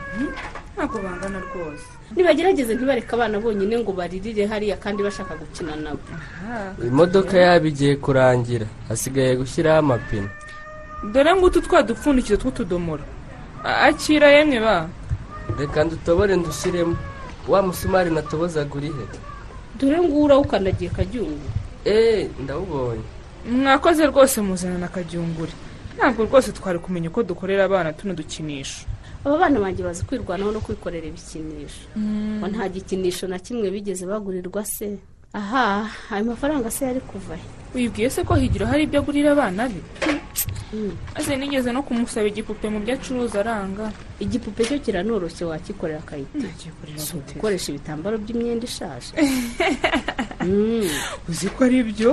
ntabwo 0.77 0.99
bangana 1.05 1.39
rwose 1.47 1.87
nibagerageze 2.17 2.75
ntibareke 2.75 3.13
abana 3.15 3.41
bonyine 3.41 3.79
ngo 3.79 3.93
baririre 3.93 4.47
hariya 4.47 4.77
kandi 4.77 5.03
bashaka 5.03 5.35
gukina 5.37 5.77
nabo 5.77 6.01
imodoka 6.87 7.35
yabo 7.39 7.67
igiye 7.67 7.97
kurangira 7.97 8.67
hasigaye 8.89 9.37
gushyiraho 9.37 9.79
amapine 9.79 10.29
dore 11.13 11.35
ngutu 11.35 11.61
twa 11.61 11.83
dupfundikizo 11.83 12.37
tw'utudomoro 12.37 13.05
akira 13.65 14.29
yemwe 14.37 14.61
ba 14.61 14.89
reka 15.59 15.85
ndutobore 15.85 16.37
ndushyiremo 16.37 16.97
wa 17.49 17.63
musumari 17.63 18.11
natobozaga 18.11 18.75
uri 18.75 18.87
he 18.89 19.05
dore 19.81 20.01
nguwo 20.01 20.25
urawukandagiye 20.25 20.91
kajyungu 20.91 21.49
eee 21.87 22.29
ndawubonye. 22.45 23.03
Mwakoze 23.51 24.07
rwose 24.07 24.41
muzana 24.41 24.79
na 24.79 24.89
kajyungure. 24.89 25.53
Ntabwo 25.97 26.25
rwose 26.25 26.53
twari 26.53 26.79
kumenya 26.79 27.09
uko 27.09 27.23
dukorera 27.23 27.65
abana 27.65 27.93
tuno 27.93 28.15
dukinisho. 28.15 28.87
Aba 29.25 29.39
bana 29.39 29.61
banjye 29.61 29.85
bazi 29.85 30.05
kwirwanaho 30.05 30.51
no 30.53 30.61
kwikorera 30.61 31.07
ibikinisho. 31.07 31.87
Ngo 31.99 32.47
nta 32.49 32.69
gikinisho 32.69 33.27
na 33.29 33.39
kimwe 33.39 33.71
bigeze 33.71 34.07
bagurirwa 34.07 34.65
se. 34.65 34.99
Aha 35.39 35.65
ayo 36.11 36.25
mafaranga 36.33 36.71
se 36.71 36.85
yari 36.89 37.01
kuva 37.01 37.37
he 37.37 37.57
wibwiye 37.77 38.11
se 38.11 38.25
ko 38.25 38.35
higira 38.35 38.67
hari 38.67 38.83
ibyo 38.85 39.01
agurira 39.01 39.33
abana 39.33 39.69
be? 39.69 39.81
Maze 41.15 41.37
nigeze 41.37 41.73
no 41.73 41.83
kumusaba 41.83 42.27
igipupe 42.29 42.67
mu 42.73 42.81
byo 42.81 42.95
acuruza 42.97 43.41
aranga. 43.41 43.93
Igipupe 44.21 44.65
cyo 44.65 44.77
kiranoroshye 44.85 45.45
wakikorera 45.45 46.01
akayite 46.01 46.49
si 46.97 47.17
ugukoresha 47.17 47.69
ibitambaro 47.71 48.17
by'imyenda 48.19 48.65
ishaje. 48.65 49.13
Uzi 51.29 51.49
ko 51.55 51.65
ari 51.65 51.83
byo? 51.91 52.11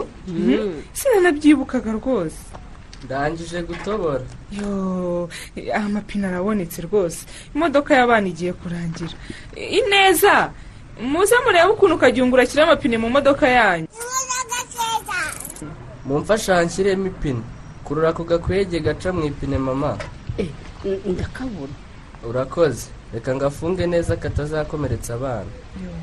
Sinanabyibukaga 0.94 1.92
rwose. 2.00 2.40
Ndangije 3.04 3.64
gutobora. 3.64 4.24
Yo 4.52 5.30
amapine 5.76 6.28
arabonetse 6.28 6.82
rwose. 6.88 7.26
Imodoka 7.56 7.96
y'abana 7.96 8.28
igiye 8.28 8.54
kurangira. 8.54 9.16
Ineza! 9.80 10.52
Muze 11.02 11.36
murebe 11.46 11.70
ukuntu 11.74 11.98
kajyungura 11.98 12.44
ashyira 12.44 12.64
amapine 12.64 12.98
mu 12.98 13.10
modoka 13.10 13.48
yanyu. 13.48 13.88
Mumfasha 16.06 16.64
nshyiremo 16.64 17.08
ipine. 17.08 17.42
Kurura 17.84 18.10
ako 18.10 18.24
gakwege 18.24 18.80
gaca 18.80 19.10
mu 19.14 19.26
ipine 19.26 19.58
mama. 19.58 19.98
Ndakabura 21.06 21.74
urakoze. 22.24 22.88
Reka 23.14 23.36
ngafunge 23.36 23.88
neza 23.88 24.16
katazakomeretsa 24.16 25.14
abana. 25.14 25.50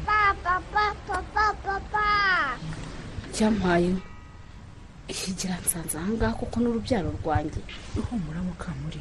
Papa 0.06 0.60
papa 0.72 0.94
papa 1.06 1.54
papa. 1.64 2.04
Cyampaye 3.32 3.94
higira 5.06 5.56
nsanze 5.64 5.98
ahangaha 5.98 6.32
kuko 6.32 6.60
n'urubyaro 6.60 7.10
rwanjye. 7.24 7.60
Uhumura 7.98 8.40
mukamuri. 8.42 9.00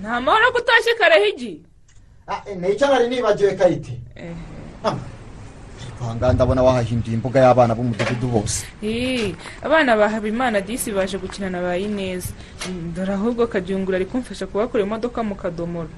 Nta 0.00 0.20
mahoro 0.20 0.52
ko 0.52 0.58
utashye 0.58 0.94
karahigi 0.94 1.62
ni 2.56 2.76
cyo 2.78 2.86
nari 2.86 3.08
nibagiwe 3.08 3.54
kayite 3.54 3.98
aha 4.84 6.32
ndabona 6.34 6.62
wahahinduye 6.62 7.14
imbuga 7.14 7.40
y'abana 7.40 7.74
b'umudugudu 7.74 8.26
bose 8.28 8.66
Ii, 8.82 9.34
abana 9.62 9.96
ba 9.96 10.08
habimana 10.08 10.60
disi 10.60 10.90
baje 10.92 11.18
gukina 11.18 11.50
na 11.50 11.60
ba 11.62 11.76
ineza. 11.78 12.28
Mm, 12.68 12.92
dore 12.96 13.12
ahubwo 13.14 13.46
kajyungura 13.46 13.96
ari 13.96 14.06
kumfasha 14.06 14.46
kubakura 14.46 14.82
imodoka 14.82 15.22
mu 15.22 15.34
kadomoro. 15.34 15.88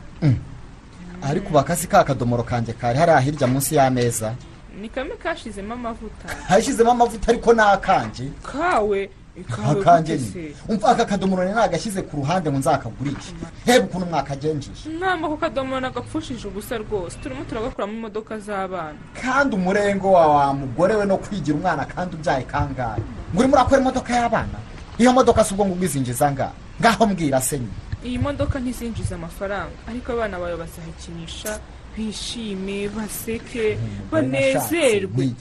Ariko 1.22 1.48
ubu 1.48 1.58
akasi 1.58 1.86
ka 1.88 2.04
kadomoro 2.04 2.42
kanjye 2.42 2.72
kari 2.72 2.98
hariya 2.98 3.20
hirya 3.20 3.46
munsi 3.46 3.74
y'ameza. 3.74 4.34
Ni 4.80 4.88
kamwe 4.88 5.16
kashizemo 5.16 5.72
amavuta. 5.74 6.28
Hashyizemo 6.48 6.90
amavuta 6.90 7.28
ariko 7.32 7.52
ni 7.52 7.60
akanjye 7.60 8.28
kawe? 8.42 9.10
Se 9.34 10.54
umva 10.68 10.88
aka 10.88 11.04
kadomoro 11.04 11.44
nagashyize 11.44 12.02
ku 12.02 12.16
ruhande 12.16 12.50
ngo 12.50 12.58
nzakagurishe. 12.58 13.32
Heba 13.66 13.84
ukuntu 13.84 14.06
mwakagenjije 14.06 14.88
ntabwo 14.98 15.26
ako 15.26 15.36
kadomoro 15.36 15.80
nagapfushije 15.80 16.48
ubusa 16.48 16.78
rwose. 16.78 17.18
Turimo 17.22 17.44
turagakuramo 17.44 17.92
imodoka 17.92 18.38
z'abana. 18.38 18.98
Kandi 19.22 19.56
umurengo 19.56 20.12
wa 20.12 20.26
wa 20.26 20.54
mugore 20.54 20.94
we 20.94 21.04
no 21.06 21.16
kwigira 21.16 21.56
umwana 21.56 21.84
kandi 21.84 22.16
ubyaye 22.16 22.44
kangahe? 22.44 23.02
Ngo 23.32 23.40
urimo 23.40 23.54
urakora 23.54 23.80
imodoka 23.80 24.10
y'abana? 24.16 24.58
Iyo 24.98 25.12
modoka 25.12 25.44
si 25.44 25.54
ubwo 25.54 25.66
ngubwo 25.66 25.84
izinjiza 25.84 26.30
ngaho 26.32 26.52
ngaho 26.80 27.06
mbwira 27.06 27.40
se 27.40 27.58
nyine 27.58 27.84
iyi 28.04 28.18
modoka 28.18 28.58
ntizinjiza 28.60 29.14
amafaranga. 29.14 29.74
Ariko 29.88 30.12
abana 30.12 30.38
bawe 30.38 30.56
bazayikinisha 30.56 31.58
bishime 31.96 32.88
baseke 32.88 33.78
banezerwe. 34.12 35.34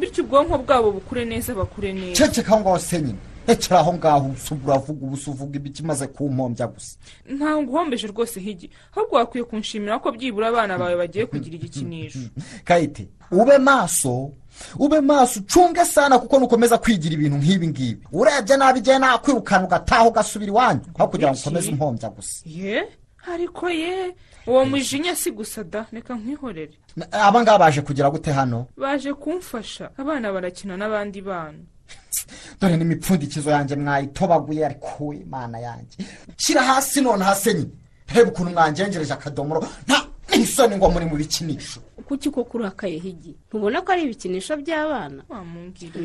bityo 0.00 0.24
ubwonko 0.24 0.58
bwabo 0.58 0.92
bukure 0.92 1.24
neza 1.24 1.54
bakure 1.54 1.92
neza. 1.92 2.26
Ceceka 2.26 2.52
aho 2.52 2.60
ngaho 2.60 2.78
se 2.78 2.98
nyine 3.02 3.18
rekera 3.46 3.80
aho 3.80 3.92
ngaho 3.94 4.34
uravuga 4.66 5.06
ubusa 5.06 5.30
uvuga 5.30 5.56
ibiki 5.56 5.82
maze 5.82 6.06
kumpombya 6.06 6.66
gusa. 6.66 6.96
Ntabwo 7.28 7.72
uhombeje 7.72 8.06
rwose 8.06 8.40
higi. 8.40 8.70
Ahubwo 8.96 9.16
wakwiye 9.16 9.44
kunshimira 9.44 9.98
ko 9.98 10.12
byibura 10.12 10.48
abana 10.48 10.78
bawe 10.78 10.96
bagiye 10.96 11.26
kugira 11.26 11.56
igikinisho. 11.56 12.18
Kayite 12.64 13.08
ube 13.30 13.58
maso 13.58 14.32
ube 14.78 15.00
maso 15.00 15.40
ucunge 15.40 15.84
sana 15.84 16.18
kuko 16.18 16.38
nukomeza 16.38 16.78
kwigira 16.78 17.14
ibintu 17.14 17.36
nk'ibi 17.38 17.68
ngibi. 17.68 18.02
Urebye 18.12 18.56
nabi 18.56 18.78
igihe 18.78 18.98
nakwirukana 18.98 19.64
ugataha 19.64 20.08
ugasubira 20.08 20.50
iwanyu. 20.50 20.80
Aho 20.98 21.08
kugira 21.08 21.30
ngo 21.30 21.38
ukomeze 21.40 21.70
umpombya 21.70 22.08
gusa. 22.10 22.42
Ye? 22.44 22.88
Ariko 23.32 23.70
ye? 23.70 24.14
Uwo 24.46 24.64
mujinya 24.64 25.16
si 25.16 25.30
gusa 25.30 25.64
da? 25.64 25.86
Reka 25.92 26.14
nkwihorere 26.14 26.78
aba 27.12 27.42
ngaba 27.42 27.58
baje 27.58 27.80
kugira 27.82 28.10
gute 28.10 28.32
hano? 28.32 28.66
Baje 28.76 29.12
kumfasha. 29.14 29.90
Abana 29.98 30.32
barakina 30.32 30.76
n'abandi 30.76 31.20
bana. 31.20 31.58
dore 32.60 32.76
n'imipfundikizo 32.76 33.50
yanjye 33.50 33.76
mwayitobaguye 33.76 34.66
ariko 34.66 35.04
we 35.06 35.24
mana 35.30 35.58
yanjye. 35.58 35.96
Shyira 36.36 36.62
hasi 36.62 37.00
none 37.00 37.24
hase 37.24 37.54
nyine 37.54 37.70
reba 38.14 38.30
ukuntu 38.30 38.50
mwangengereje 38.52 39.12
akadomoro. 39.12 39.60
Nta 39.86 40.06
n'isoni 40.36 40.76
ngo 40.76 40.90
muri 40.90 41.06
mu 41.06 41.16
bikinisho. 41.16 41.80
Kuki 42.06 42.30
koko 42.30 42.58
urakaye 42.58 42.98
higi? 42.98 43.34
Ntubona 43.48 43.82
ko 43.82 43.92
ari 43.92 44.02
ibikinisho 44.02 44.56
by'abana? 44.56 45.22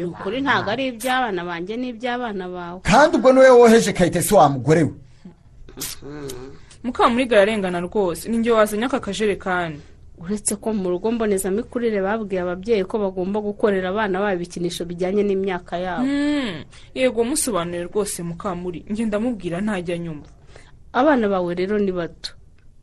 Ukuri 0.08 0.42
ntabwo 0.42 0.72
ari 0.72 0.88
iby'abana 0.88 1.46
banjye 1.46 1.78
n'iby'abana 1.78 2.50
bawe. 2.50 2.80
Kandi 2.84 3.18
ubwo 3.18 3.34
ni 3.34 3.40
we 3.40 3.50
woheje 3.50 3.94
kayitesi 3.94 4.34
wa 4.34 4.50
mugore 4.50 4.84
we. 4.84 4.94
Mukamuriga 6.84 7.38
ararengana 7.42 7.80
rwose. 7.80 8.30
Ninjye 8.30 8.52
wazanye 8.52 8.86
aka 8.86 9.00
kajerekani. 9.00 9.82
Uretse 10.22 10.56
ko 10.56 10.74
mu 10.74 10.90
rugo 10.90 11.12
mbonezamikurire 11.12 12.02
babwiye 12.02 12.42
ababyeyi 12.42 12.84
ko 12.86 13.00
bagomba 13.00 13.42
gukorera 13.42 13.90
abana 13.90 14.20
babo 14.22 14.36
ibikinisho 14.38 14.86
bijyanye 14.86 15.24
n'imyaka 15.26 15.78
yabo. 15.78 16.06
Hmm, 16.06 16.64
yego 16.96 17.24
musobanurire 17.24 17.84
rwose 17.90 18.24
mukamuri. 18.24 18.86
Njye 18.90 19.06
ndamubwira 19.06 19.62
ntajya 19.62 19.98
nyuma 19.98 20.24
abana 20.94 21.26
bawe 21.30 21.56
rero 21.56 21.80
ni 21.80 21.92
bato. 21.92 22.32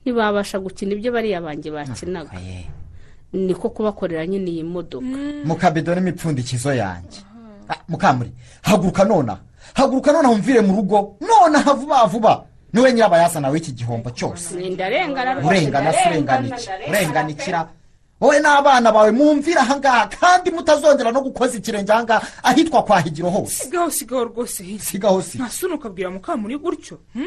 Ntibabasha 0.03 0.59
gukina 0.59 0.93
ibyo 0.99 1.13
bariya 1.13 1.41
banjye 1.41 1.71
bakinaga. 1.71 2.33
Niko 3.33 3.71
kubakorera 3.71 4.27
nyine 4.27 4.51
iyi 4.51 4.65
modoka. 4.65 5.07
Mu 5.45 5.55
kabido 5.57 5.95
n'imipfundikizo 5.95 6.73
yanjye 6.75 7.21
Ah, 7.69 7.77
mukamuri 7.89 8.33
haguruka 8.63 9.05
nonaha 9.05 9.41
haguruka 9.75 10.13
nonaha 10.13 10.33
umvire 10.35 10.61
mu 10.65 10.73
rugo. 10.77 11.17
Nonaha 11.21 11.75
vuba 11.77 12.07
vuba. 12.09 12.45
Ni 12.73 12.81
we 12.81 12.93
nyirabayazana 12.93 13.49
w'iki 13.49 13.73
gihombo 13.73 14.11
cyose. 14.11 14.55
Urengana 14.55 14.69
se 14.69 14.71
ndarengana, 14.71 15.47
urenganiki 15.47 16.63
ndarengana. 16.63 16.89
urenganikira. 16.89 17.69
Wowe 18.21 18.41
n'abana 18.41 18.93
bawe 18.93 19.11
mwumvire 19.11 19.61
ahangaha 19.61 20.07
kandi 20.07 20.51
mutazongera 20.51 21.13
no 21.13 21.21
gukoza 21.21 21.59
ikirenge 21.59 21.93
ahangaha 21.93 22.27
ahitwa 22.43 22.83
kwa 22.83 23.01
higiro 23.01 23.31
hose. 23.31 23.65
Sigaho 23.65 23.91
sigaho 23.91 24.25
rwose 24.25 24.79
sigaho 24.79 25.23
si. 25.23 25.39
Ntasuni 25.39 25.75
ukabwira 25.75 26.11
mukamuri 26.11 26.59
gutyo 26.59 26.99
hmm? 27.13 27.27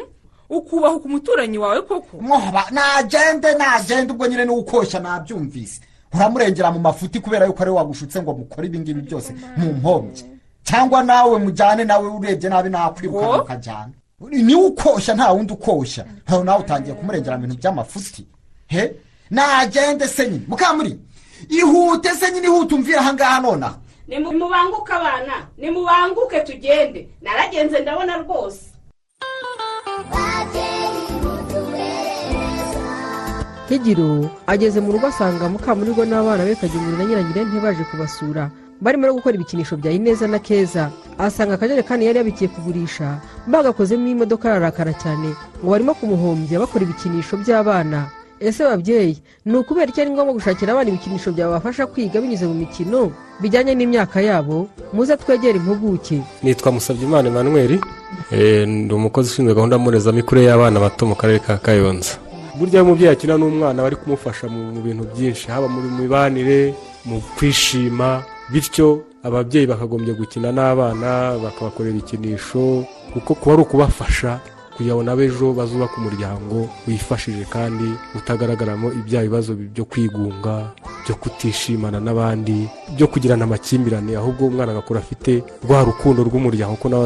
ukubahuka 0.50 1.06
umuturanyi 1.06 1.58
wawe 1.58 1.82
koko? 1.82 2.18
Mwoba 2.22 2.66
nagende 2.72 3.54
nagende 3.54 4.14
ubwo 4.14 4.28
nyine 4.28 4.46
ni 4.46 4.52
we 4.52 4.58
ukoshya 4.58 5.00
nabyumvise. 5.00 5.82
Uramurengera 6.14 6.72
mu 6.72 6.80
mafuti 6.80 7.20
kubera 7.20 7.46
yuko 7.46 7.62
ari 7.62 7.72
we 7.72 7.78
wagushutse 7.78 8.22
ngo 8.22 8.34
mukore 8.34 8.68
ibingibi 8.68 9.02
byose 9.02 9.34
mu 9.58 9.74
mpombye 9.74 10.24
cyangwa 10.64 11.04
nawe 11.04 11.40
mujyane 11.40 11.84
nawe 11.84 12.08
urebye 12.08 12.50
nabi 12.50 12.70
nakwirukana 12.70 13.42
ukajyana 13.44 13.92
ni 14.30 14.56
we 14.56 14.66
ukoshya 14.66 15.14
nta 15.16 15.32
wundi 15.32 15.54
ukoshya 15.54 16.06
nawe 16.44 16.60
utangiye 16.60 16.96
kumurengera 16.96 17.38
mu 17.38 17.48
bintu 17.48 17.58
by'amafuti 17.62 18.26
he? 18.68 18.92
Nagende 19.32 20.08
se 20.08 20.30
nyine. 20.30 20.46
Mukamuri 20.48 21.00
ihute 21.50 22.10
se 22.10 22.32
nyine 22.32 22.48
ihute 22.48 22.76
umvire 22.76 22.98
ahangaha 23.00 23.40
nonaha 23.42 23.78
nimubanguke 24.08 24.94
abana. 24.94 25.48
Nimubanguke 25.58 26.40
tugende. 26.40 27.08
Naragenze 27.22 27.80
ndabona 27.80 28.18
rwose. 28.18 28.62
Higiro 33.70 34.30
ageze 34.48 34.80
mu 34.82 34.92
rugo 34.92 35.08
asanga 35.08 35.50
mukamurigo 35.50 36.04
n'abana 36.06 36.44
be 36.44 36.56
kagimuri 36.56 36.98
na 36.98 37.06
nyiranyirente 37.06 37.60
baje 37.64 37.84
kubasura. 37.84 38.52
Barimo 38.82 39.08
no 39.08 39.14
gukora 39.14 39.36
ibikinisho 39.36 39.78
bya 39.78 39.92
ineza 39.92 40.28
na 40.28 40.40
keza. 40.40 40.92
Asanga 41.22 41.54
akajerekani 41.54 42.06
yari 42.06 42.18
yabikiye 42.18 42.50
kugurisha. 42.50 43.22
Bagakozemo 43.48 44.08
imodoka 44.10 44.50
ararakara 44.50 44.94
cyane 44.98 45.30
ngo 45.62 45.70
barimo 45.72 45.94
kumuhombya 45.94 46.60
bakora 46.60 46.84
ibikinisho 46.84 47.38
by'abana. 47.38 48.10
Ese 48.42 48.66
babyeyi 48.66 49.22
ni 49.46 49.54
ukubera 49.58 49.86
icyo 49.94 50.02
ari 50.02 50.12
ngombwa 50.12 50.34
gushakira 50.34 50.74
abana 50.74 50.90
ibikinisho 50.90 51.30
byabafasha 51.32 51.86
kwiga 51.86 52.18
binyuze 52.22 52.46
mu 52.50 52.54
mikino? 52.58 53.12
Bijyanye 53.42 53.76
n'imyaka 53.78 54.18
yabo 54.22 54.66
muze 54.94 55.14
twegere 55.18 55.58
impuguke. 55.62 56.22
Nitwa 56.44 56.72
musabyimana 56.72 57.30
emmanuel 57.30 57.78
Eh, 58.32 58.68
ndi 58.68 58.94
umukozi 58.94 59.30
ushinzwe 59.30 59.54
gahunda 59.56 59.78
mbonezamikurire 59.80 60.48
y'abana 60.48 60.80
bato 60.80 61.06
mu 61.06 61.16
karere 61.16 61.40
ka 61.40 61.58
kayonza. 61.58 62.18
Burya 62.58 62.74
iyo 62.74 62.84
umubyeyi 62.84 63.14
akina 63.14 63.38
n'umwana 63.38 63.84
bari 63.84 63.96
kumufasha 63.96 64.48
mu 64.50 64.72
mu 64.74 64.82
bintu 64.82 65.04
byinshi 65.16 65.48
haba 65.48 65.68
mu 65.68 65.80
mibanire 65.82 66.74
mu 67.06 67.22
kwishima 67.38 68.24
bityo 68.52 69.04
ababyeyi 69.24 69.68
bakagombye 69.68 70.14
gukina 70.14 70.52
n'abana 70.52 71.38
bakabakorera 71.44 71.96
ibikinisho 71.96 72.84
kuko 73.14 73.36
kuba 73.36 73.54
ari 73.54 73.62
ukubafasha 73.62 74.40
kugira 74.78 74.96
ngo 74.96 75.04
nabo 75.04 75.22
ejo 75.22 75.46
umuryango 75.98 76.70
wifashije 76.88 77.44
kandi 77.46 77.88
utagaragaramo 78.16 78.88
ibya 79.00 79.22
bibazo 79.22 79.54
byo 79.54 79.86
kwigunga 79.86 80.72
byo 81.04 81.16
kutishimana 81.22 82.00
n'abandi 82.00 82.70
byo 82.96 83.08
kugirana 83.08 83.44
amakimbirane 83.46 84.16
ahubwo 84.18 84.48
umwana 84.48 84.72
agakura 84.72 85.00
afite 85.00 85.44
rwa 85.64 85.84
rukundo 85.84 86.24
rw'umuryango 86.24 86.76
ko 86.82 86.90
nawe 86.90 87.06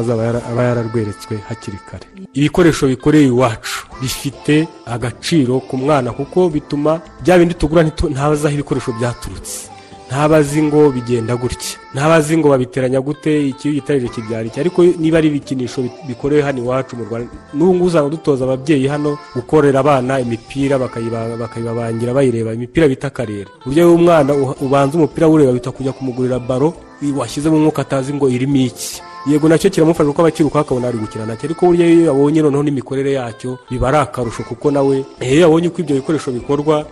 aba 0.50 0.62
yararweretswe 0.68 1.34
hakiri 1.48 1.78
kare. 1.90 2.06
Ibikoresho 2.38 2.86
bikoreye 2.88 3.26
iwacu 3.28 3.78
bifite 4.00 4.68
agaciro 4.86 5.60
ku 5.60 5.76
mwana 5.76 6.12
kuko 6.12 6.48
bituma 6.48 7.00
bya 7.22 7.38
bindi 7.38 7.54
tugura 7.54 7.82
ntabazi 7.84 8.46
aho 8.46 8.54
ibikoresho 8.54 8.92
byaturutse. 8.98 9.75
Ntabazi 10.08 10.62
ngo 10.62 10.90
bigenda 10.90 11.36
gutya. 11.36 11.78
Ntabazi 11.94 12.36
ngo 12.38 12.48
babiteranya 12.48 13.00
gute 13.00 13.48
iki 13.48 13.72
gitarije 13.72 14.08
kibyara 14.08 14.44
iki 14.46 14.60
ariko 14.60 14.84
niba 14.84 15.18
ari 15.18 15.28
ibikinisho 15.28 15.82
bi- 15.82 15.90
bikorewe 16.08 16.42
hano 16.42 16.58
iwacu 16.62 16.96
mu 16.96 17.04
rwanda 17.04 17.28
n'ubu 17.54 17.74
ngubu 17.74 17.84
usanga 17.90 18.08
dutoza 18.10 18.44
ababyeyi 18.44 18.86
hano 18.86 19.18
gukorera 19.34 19.80
abana 19.80 20.20
imipira 20.20 20.78
bakayiba- 20.78 21.36
bakayibabangira 21.36 22.14
bayireba 22.14 22.54
imipira 22.54 22.88
bita 22.88 23.10
karere. 23.10 23.46
Uburyo 23.66 23.94
umwana 23.94 24.30
ubanza 24.60 24.94
umupira 24.98 25.26
awureba 25.26 25.52
bita 25.52 25.70
kujya 25.72 25.92
kumugurira 25.92 26.38
baro 26.38 26.74
washyizemo 27.16 27.56
umwuka 27.56 27.82
atazi 27.82 28.14
ngo 28.14 28.28
irimo 28.28 28.56
iki. 28.56 29.02
Yego 29.26 29.48
na 29.48 29.58
cyo 29.58 29.70
kiramufasha 29.70 30.06
kuko 30.06 30.22
abakiruka 30.22 30.60
akabona 30.60 30.86
ari 30.88 30.98
gukina 31.02 31.26
na 31.26 31.34
cyo 31.36 31.50
ariko 31.50 31.66
burya 31.66 31.82
iyo 31.86 32.06
yabonye 32.14 32.42
noneho 32.46 32.62
n'imikorere 32.62 33.12
yacyo 33.18 33.58
biba 33.70 33.88
ari 33.90 33.98
akarusho 33.98 34.46
kuko 34.46 34.70
nawe 34.70 35.02
iyo 35.18 35.40
yabonye 35.50 35.66
uko 35.68 35.82
ibyo 35.82 35.96
bikoresho 35.98 36.30
bikorwa 36.30 36.86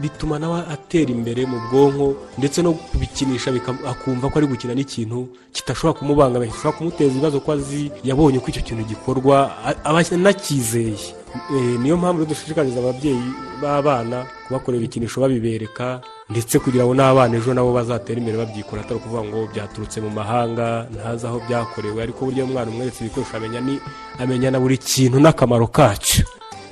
bituma 0.00 0.38
nawe 0.38 0.60
atera 0.74 1.10
imbere 1.10 1.46
mu 1.46 1.56
bwonko 1.70 2.16
ndetse 2.38 2.62
no 2.62 2.72
kubikinisha 2.72 3.50
akumva 3.86 4.28
ko 4.30 4.38
ari 4.38 4.46
gukina 4.46 4.74
n'ikintu 4.74 5.28
kidashobora 5.52 5.98
kumubangamira 5.98 6.52
gishobora 6.52 6.76
kumuteza 6.78 7.12
ibibazo 7.12 7.40
ko 7.40 7.52
azi 7.52 7.90
yabonye 8.04 8.38
uko 8.38 8.48
icyo 8.50 8.62
kintu 8.62 8.84
gikorwa 8.84 9.50
aba 9.84 10.00
anakizeye. 10.12 11.24
Eh, 11.34 11.80
niyo 11.82 11.96
mpamvu 11.96 12.26
dushishikariza 12.26 12.78
ababyeyi 12.78 13.26
b'abana 13.62 14.22
kubakorera 14.46 14.78
ibikinisho 14.84 15.20
babibereka 15.20 16.00
ndetse 16.30 16.58
kugira 16.62 16.84
ngo 16.86 16.94
n'abana 16.94 17.36
ejo 17.36 17.50
nabo 17.54 17.72
bazatera 17.74 18.18
imbere 18.22 18.38
babyikora 18.38 18.82
atari 18.82 19.00
ukuvuga 19.02 19.22
ngo 19.24 19.38
byaturutse 19.52 19.98
mu 20.00 20.10
mahanga 20.14 20.86
ntazi 20.94 21.26
aho 21.26 21.42
byakorewe. 21.48 21.98
Ariko 22.02 22.24
burya 22.24 22.44
umwana 22.44 22.70
umweretse 22.70 23.02
ibikoresho 23.04 23.36
amenya 23.36 23.60
ni 23.60 23.80
amenya 24.22 24.50
na 24.50 24.60
buri 24.62 24.78
kintu 24.78 25.18
n'akamaro 25.20 25.66
kacyo. 25.66 26.22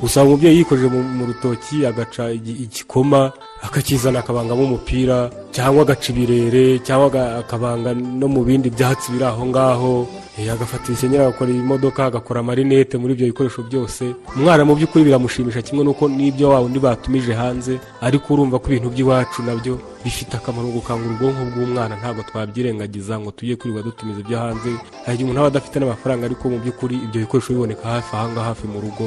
Usanga 0.02 0.28
umubyeyi 0.28 0.58
yikojeje 0.58 0.88
mu, 0.88 1.02
rutoki 1.26 1.86
agaca 1.86 2.30
igi- 2.32 2.58
igikoma 2.64 3.32
akakizana 3.62 4.18
akabangamo 4.18 4.62
umupira 4.64 5.30
cyangwa 5.52 5.82
agaca 5.82 6.08
ibirere 6.12 6.78
cyangwa 6.78 7.38
akabanga 7.38 7.94
no 7.94 8.26
mu 8.28 8.42
bindi 8.44 8.70
byatsi 8.70 9.12
biri 9.12 9.24
aho 9.24 9.46
ngaho. 9.46 10.06
Eh, 10.38 10.48
agafata 10.52 10.88
ibisenyeri 10.88 11.22
agakora 11.22 11.50
imodoka 11.50 12.00
agakora 12.06 12.40
amarinete 12.40 12.96
muri 12.98 13.12
ibyo 13.14 13.26
bikoresho 13.26 13.62
byose. 13.68 14.14
Umwana 14.36 14.64
mu 14.64 14.72
by'ukuri 14.74 15.04
biramushimisha 15.04 15.60
kimwe 15.62 15.84
n'uko 15.84 16.08
n'ibyo 16.08 16.48
wa 16.48 16.60
wundi 16.64 16.78
batumije 16.80 17.32
hanze 17.36 17.76
ariko 18.00 18.32
urumva 18.34 18.56
ko 18.58 18.66
ibintu 18.72 18.88
by'iwacu 18.96 19.42
na 19.44 19.52
byo 19.60 19.76
bifite 20.04 20.32
akamaro 20.40 20.72
gukangura 20.72 21.12
ubwonko 21.14 21.42
bw'umwana. 21.52 21.94
Ntabwo 22.00 22.22
twabyirengagiza 22.24 23.20
ngo 23.20 23.30
tujye 23.30 23.56
kwirirwa 23.60 23.82
dutumiza 23.84 24.20
ibyo 24.24 24.36
hanze. 24.40 24.70
Hari 25.04 25.14
igihe 25.20 25.24
umuntu 25.28 25.40
aba 25.44 25.48
adafite 25.52 25.76
n'amafaranga 25.78 26.24
ariko 26.24 26.44
mu 26.48 26.58
by'ukuri 26.64 26.94
ibyo 26.96 27.18
bikoresho 27.28 27.52
biboneka 27.52 27.84
hafi 27.88 28.10
ahangaha 28.16 28.48
hafi 28.56 28.64
mu 28.72 28.80
rugo. 28.80 29.04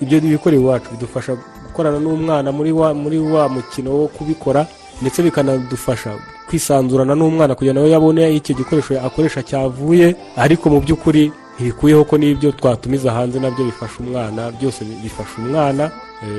Ibyo 0.00 0.16
bikorewe 0.20 0.62
iwacu 0.62 0.88
bidufasha 0.94 1.32
gukorana 1.78 2.00
n'umwana 2.02 2.50
muri 2.52 2.72
wa 2.72 2.90
muri 2.94 3.18
wa 3.22 3.48
mukino 3.48 3.90
wo 3.94 4.08
kubikora 4.10 4.66
ndetse 5.02 5.22
bikanadufasha 5.22 6.10
kwisanzurana 6.50 7.14
n'umwana 7.14 7.54
kugira 7.54 7.78
ngo 7.78 7.86
yabone 7.86 8.34
icyo 8.34 8.54
gikoresho 8.58 8.98
akoresha 9.00 9.42
cyavuye. 9.46 10.16
Ariko 10.36 10.70
mu 10.70 10.80
by'ukuri 10.82 11.30
ntibikuyeho 11.54 12.02
ko 12.04 12.18
n'ibyo 12.18 12.50
twatumiza 12.52 13.12
hanze 13.14 13.38
na 13.38 13.50
byo 13.54 13.64
bifasha 13.64 13.94
umwana 14.02 14.50
byose 14.58 14.82
bi- 14.84 14.98
bifasha 15.06 15.38
umwana. 15.38 15.90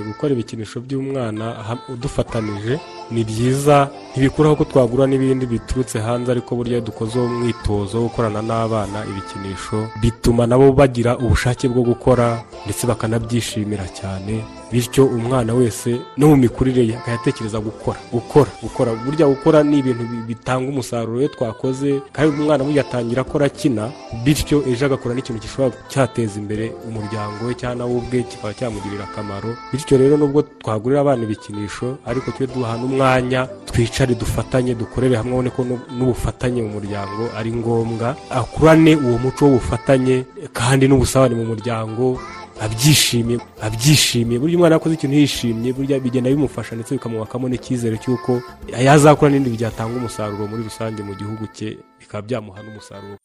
Gukora 0.08 0.34
ibikinisho 0.34 0.80
by'umwana 0.82 1.46
ha- 1.68 1.84
dufatanije 2.02 2.80
ni 3.12 3.24
byiza 3.24 3.90
ntibikuraho 4.12 4.56
ko 4.56 4.64
twagura 4.66 5.08
n'ibindi 5.08 5.46
biturutse 5.46 6.00
hanze 6.00 6.32
ariko 6.32 6.56
burya 6.56 6.82
dukoze 6.82 7.20
uwo 7.20 7.28
mwitozo 7.28 7.98
wo 7.98 8.04
gukorana 8.08 8.42
n'abana 8.42 9.00
ibikinisho 9.10 9.88
bituma 10.02 10.48
nabo 10.48 10.72
bagira 10.72 11.18
ubushake 11.18 11.68
bwo 11.70 11.82
gukora 11.84 12.44
ndetse 12.66 12.88
bakanabyishimira 12.88 13.86
cyane 14.00 14.44
bityo 14.72 15.06
umwana 15.06 15.54
wese 15.54 15.98
no 16.18 16.28
mu 16.30 16.36
mikurire 16.38 16.86
ye 16.88 16.94
akayatekereza 16.98 17.58
gukora 17.60 17.98
gukora 18.14 18.52
gukora. 18.62 18.92
Burya 18.94 19.26
gukora 19.28 19.64
ni 19.64 19.78
ibintu 19.82 20.04
bi- 20.06 20.26
bitanga 20.30 20.70
umusaruro 20.70 21.20
iyo 21.20 21.28
twakoze 21.34 22.02
kandi 22.14 22.30
umwana 22.42 22.62
burya 22.64 22.82
atangira 22.86 23.22
akora 23.26 23.46
akina 23.50 23.90
bityo 24.24 24.62
ejo 24.70 24.86
agakora 24.86 25.16
n'ikintu 25.18 25.42
gishobora 25.42 25.74
cyateza 25.90 26.38
imbere 26.40 26.70
umuryango 26.88 27.46
we 27.50 27.54
cyangwa 27.58 27.76
nawe 27.90 27.94
ubwe 27.98 28.22
kikaba 28.30 28.54
cyamugirira 28.54 29.04
akamaro. 29.10 29.58
Bityo 29.72 29.98
rero 29.98 30.18
nubwo 30.18 30.42
twagurira 30.42 31.02
abana 31.02 31.24
ibikinisho 31.24 31.98
ariko 32.10 32.32
tujye 32.32 32.48
duha 32.54 32.74
n'umwanya 32.78 33.46
twicare 33.70 34.16
dufatanye 34.16 34.74
dukorere 34.76 35.16
hamwe 35.16 35.34
ubone 35.34 35.50
ko 35.54 35.62
n'u- 35.64 35.86
n'ubufatanye 35.98 36.60
mu 36.66 36.70
muryango 36.78 37.24
ari 37.38 37.52
ngombwa 37.54 38.08
akurane 38.30 38.96
uwo 38.96 39.18
muco 39.24 39.46
w'ubufatanye 39.46 40.26
kandi 40.54 40.84
n'ubusabane 40.90 41.36
mu 41.38 41.46
muryango 41.52 42.18
abyishimiye 42.66 43.40
abyishimiye 43.62 44.38
burya 44.42 44.56
umwana 44.58 44.76
yakoze 44.76 44.94
ikintu 44.98 45.16
yishimye 45.22 45.70
burya 45.74 45.96
bigenda 46.04 46.30
bimufasha 46.34 46.76
ndetse 46.76 46.92
bikamwubakamo 46.98 47.46
n'icyizere 47.48 47.96
cy'uko 48.04 48.42
yazakura 48.86 49.30
n'ibindi 49.32 49.56
byatanga 49.58 49.96
umusaruro 50.02 50.44
muri 50.50 50.66
rusange 50.68 51.00
mu 51.08 51.14
gihugu 51.20 51.44
cye 51.56 51.78
bikaba 52.02 52.22
byamuha 52.28 52.60
n'umusaruro 52.66 53.16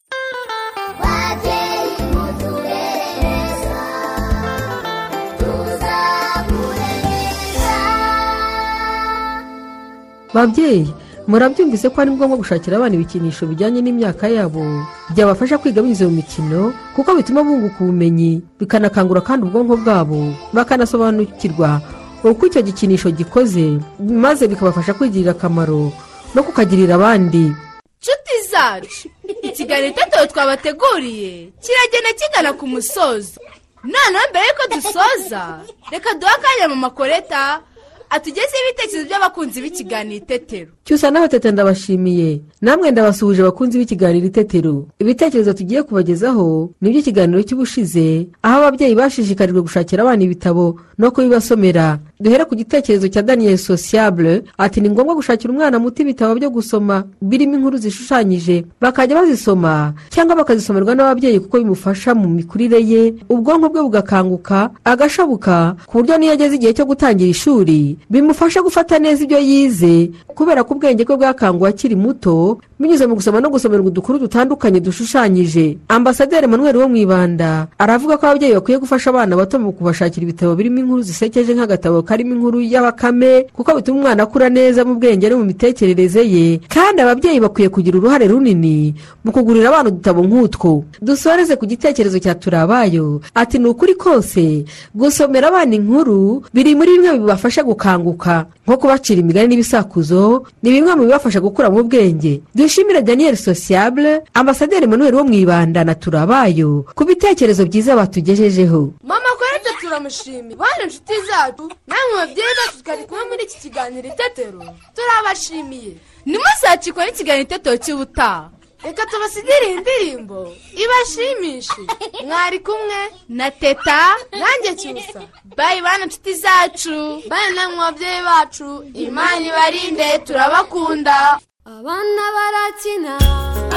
babyeyi 10.35 10.91
murabyumvise 11.27 11.89
ko 11.89 12.01
ari 12.03 12.11
ngombwa 12.11 12.37
gushakira 12.37 12.77
abana 12.77 12.95
ibikinisho 12.99 13.47
bijyanye 13.49 13.81
n'imyaka 13.81 14.27
yabo. 14.29 14.61
Byabafasha 15.09 15.57
kwiga 15.57 15.81
binyuze 15.81 16.05
mu 16.05 16.11
mikino 16.21 16.73
kuko 16.95 17.15
bituma 17.17 17.41
bunguka 17.43 17.79
ubumenyi 17.81 18.43
bikanakangura 18.59 19.21
kandi 19.25 19.47
ubwonko 19.47 19.75
bwabo. 19.81 20.35
Bakanasobanukirwa 20.53 21.81
uko 22.23 22.45
icyo 22.45 22.61
gikinisho 22.61 23.09
gikoze 23.11 23.79
maze 23.99 24.47
bikabafasha 24.47 24.93
kwigirira 24.93 25.31
akamaro 25.33 25.89
no 26.35 26.41
kukagirira 26.43 26.95
abandi. 26.95 27.53
Nshuti 28.01 28.33
zacu 28.51 29.09
ikiganiro 29.41 29.87
itetero 29.97 30.25
twabateguriye 30.29 31.49
kiragenda 31.63 32.11
kigana 32.19 32.53
ku 32.53 32.67
musozo. 32.67 33.41
Noneho 33.85 34.25
mbere 34.29 34.45
y'uko 34.45 34.65
dusoza 34.75 35.43
reka 35.91 36.13
duhe 36.17 36.33
akanya 36.37 36.65
mu 36.69 36.75
makoreta 36.75 37.61
atugezeho 38.09 38.63
ibitekerezo 38.69 39.05
by'abakunzi 39.09 39.61
b'ikiganiro 39.61 40.23
itetero. 40.23 40.71
Cyusa 40.85 41.11
nawe 41.11 41.27
tete 41.27 41.51
ndabashimiye. 41.51 42.41
Namwe 42.61 42.91
ndabasuhuje 42.91 43.41
abakunzi 43.41 43.77
b'ikiganiro 43.77 44.25
itetero. 44.27 44.85
Ibitekerezo 44.99 45.53
tugiye 45.53 45.83
kubagezaho 45.83 46.69
ni 46.81 46.89
iby'ikiganiro 46.89 47.41
cy'ubushize 47.43 48.27
aho 48.41 48.57
ababyeyi 48.61 48.95
bashishikarijwe 48.95 49.61
gushakira 49.61 50.03
abana 50.05 50.23
ibitabo 50.23 50.77
no 50.97 51.11
kubibasomera. 51.11 51.99
Duhere 52.19 52.45
ku 52.45 52.55
gitekerezo 52.55 53.07
cya 53.09 53.21
daniel 53.25 53.57
sociable 53.57 54.43
ati 54.57 54.81
ni 54.81 54.89
ngombwa 54.89 55.15
gushakira 55.17 55.49
umwana 55.53 55.79
muto 55.81 56.01
ibitabo 56.05 56.35
byo 56.37 56.49
gusoma 56.49 57.03
birimo 57.21 57.55
inkuru 57.57 57.77
zishushanyije 57.77 58.65
bakajya 58.81 59.15
bazisoma 59.25 59.93
cyangwa 60.13 60.35
bakazisomerwa 60.37 60.95
n'ababyeyi 60.95 61.39
kuko 61.41 61.57
bimufasha 61.59 62.15
mu 62.15 62.29
mikurire 62.29 62.77
ye 62.81 63.13
ubwonko 63.29 63.69
bwe 63.69 63.81
bugakanguka 63.81 64.69
agashabuka 64.85 65.75
ku 65.89 65.97
buryo 65.99 66.17
n'iyo 66.17 66.33
ageze 66.33 66.55
igihe 66.55 66.73
cyo 66.73 66.85
gutangira 66.85 67.29
ishuri 67.29 67.97
bimufasha 68.09 68.61
gufata 68.63 68.95
neza 68.99 69.23
ibyo 69.27 69.39
yize 69.43 70.11
kubera 70.31 70.63
ko 70.63 70.74
ubwenge 70.75 71.03
bwe 71.07 71.15
bwakanguwe 71.17 71.69
akiri 71.69 71.95
muto 71.95 72.59
binyuze 72.79 73.07
mu 73.07 73.15
gusoma 73.15 73.39
no 73.39 73.49
gusomerwa 73.49 73.87
udukuru 73.87 74.19
dutandukanye 74.19 74.79
dushushanyije. 74.83 75.77
Ambasaderi 75.87 76.47
manuel 76.47 76.75
wo 76.77 76.87
mu 76.91 76.97
ibanda 76.99 77.67
aravuga 77.79 78.17
ko 78.19 78.27
ababyeyi 78.27 78.53
bakwiye 78.59 78.79
gufasha 78.83 79.09
abana 79.15 79.35
bato 79.35 79.55
mu 79.59 79.71
kubashakira 79.71 80.23
ibitabo 80.27 80.55
birimo 80.59 80.79
inkuru 80.83 81.01
zisekeje 81.01 81.55
nk'agatabo 81.55 82.03
karimo 82.03 82.35
inkuru 82.35 82.59
y'abakame 82.59 83.47
kuko 83.55 83.79
bituma 83.79 83.99
umwana 83.99 84.23
akura 84.27 84.49
neza 84.51 84.83
mu 84.83 84.99
bwenge 84.99 85.29
no 85.31 85.39
mu 85.39 85.45
mitekerereze 85.47 86.19
ye. 86.27 86.59
Kandi 86.67 86.99
ababyeyi 87.01 87.39
bakwiye 87.39 87.69
kugira 87.71 87.95
uruhare 87.97 88.27
runini 88.27 88.91
mu 89.23 89.31
kugurira 89.31 89.71
abana 89.71 89.89
udutabo 89.89 90.19
nk'utwo. 90.27 90.83
Dusoreze 90.99 91.55
ku 91.55 91.63
gitekerezo 91.65 92.19
cya 92.19 92.35
turabayo. 92.35 93.23
Ati 93.31 93.55
ni 93.55 93.71
ukuri 93.71 93.95
kose 93.95 94.67
gusomera 94.91 95.47
abana 95.47 95.75
inkuru 95.79 96.43
biri 96.51 96.75
muri 96.75 96.99
bimwe 96.99 97.23
bibafasha 97.23 97.63
gukanguka 97.63 98.45
nko 98.67 98.77
kubacira 98.77 99.21
imigani 99.21 99.47
n'ibisakuzo 99.55 100.43
ni 100.65 100.71
bimwe 100.73 100.95
mu 100.97 101.03
bibafasha 101.05 101.39
gukura 101.39 101.69
mu 101.69 101.83
bwenge. 101.85 102.41
Dushimire 102.55 103.01
daniel 103.05 103.37
sociable 103.37 104.23
ambasaderi 104.33 104.87
manuel 104.89 105.13
wo 105.15 105.23
mu 105.23 105.33
ibanda 105.33 105.83
na 105.85 105.93
turabayo 105.95 106.85
ku 106.97 107.05
bitekerezo 107.05 107.65
byiza 107.69 107.93
batugejejeho. 107.95 108.93
Mama 109.05 109.29
korete 109.37 109.69
turamushimiye. 109.81 110.55
Bane 110.57 110.83
inshuti 110.89 111.13
zacu 111.29 111.69
namwe 111.87 112.13
babyeyi 112.17 112.53
bacu 112.59 112.77
twari 112.83 113.03
kumwe 113.05 113.23
muri 113.29 113.43
iki 113.45 113.57
kiganiro 113.61 114.07
itetero. 114.09 114.59
Turabashimiye. 114.97 115.93
Ntimuzacikwe 116.25 117.01
n'ikiganiro 117.05 117.45
itetero 117.45 117.77
cy'ubutaha. 117.77 118.49
Reka 118.85 119.05
tubasigire 119.05 119.65
iyi 119.69 119.77
ndirimbo. 119.81 120.39
Ibashimishe. 120.83 121.81
Mwari 122.25 122.59
kumwe. 122.59 122.99
Na 123.29 123.51
teta. 123.51 123.99
Nanjye 124.31 124.71
cyusa. 124.81 125.21
Bayi 125.57 125.81
bana 125.81 126.03
inshuti 126.05 126.33
zacu. 126.33 127.21
Bayi 127.29 127.55
namwe 127.55 127.77
babyeyi 127.77 128.21
bacu. 128.29 128.83
Imana 128.93 129.41
ibarinde 129.49 130.07
turabakunda. 130.25 131.39
Abana 131.65 132.23
barakina 132.35 133.13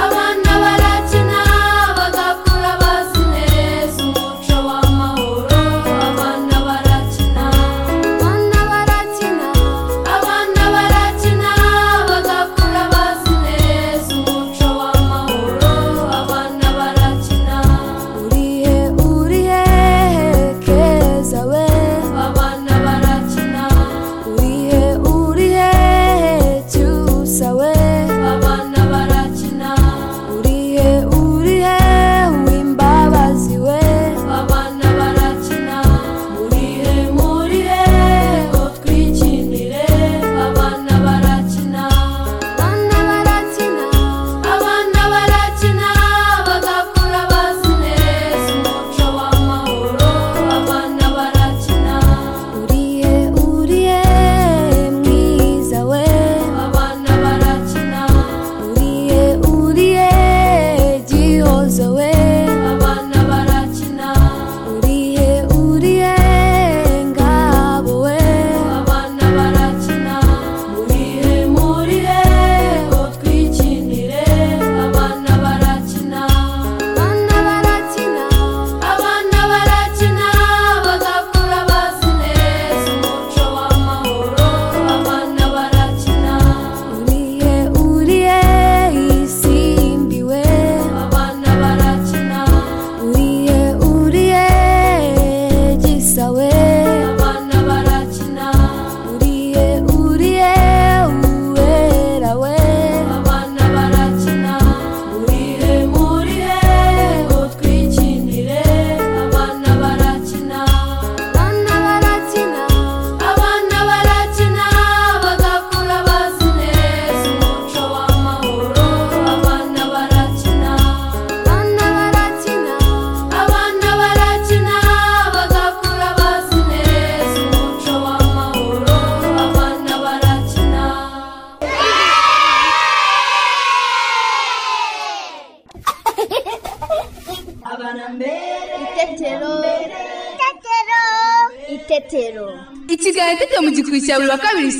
abana 0.04 0.52
barakina 0.62 1.27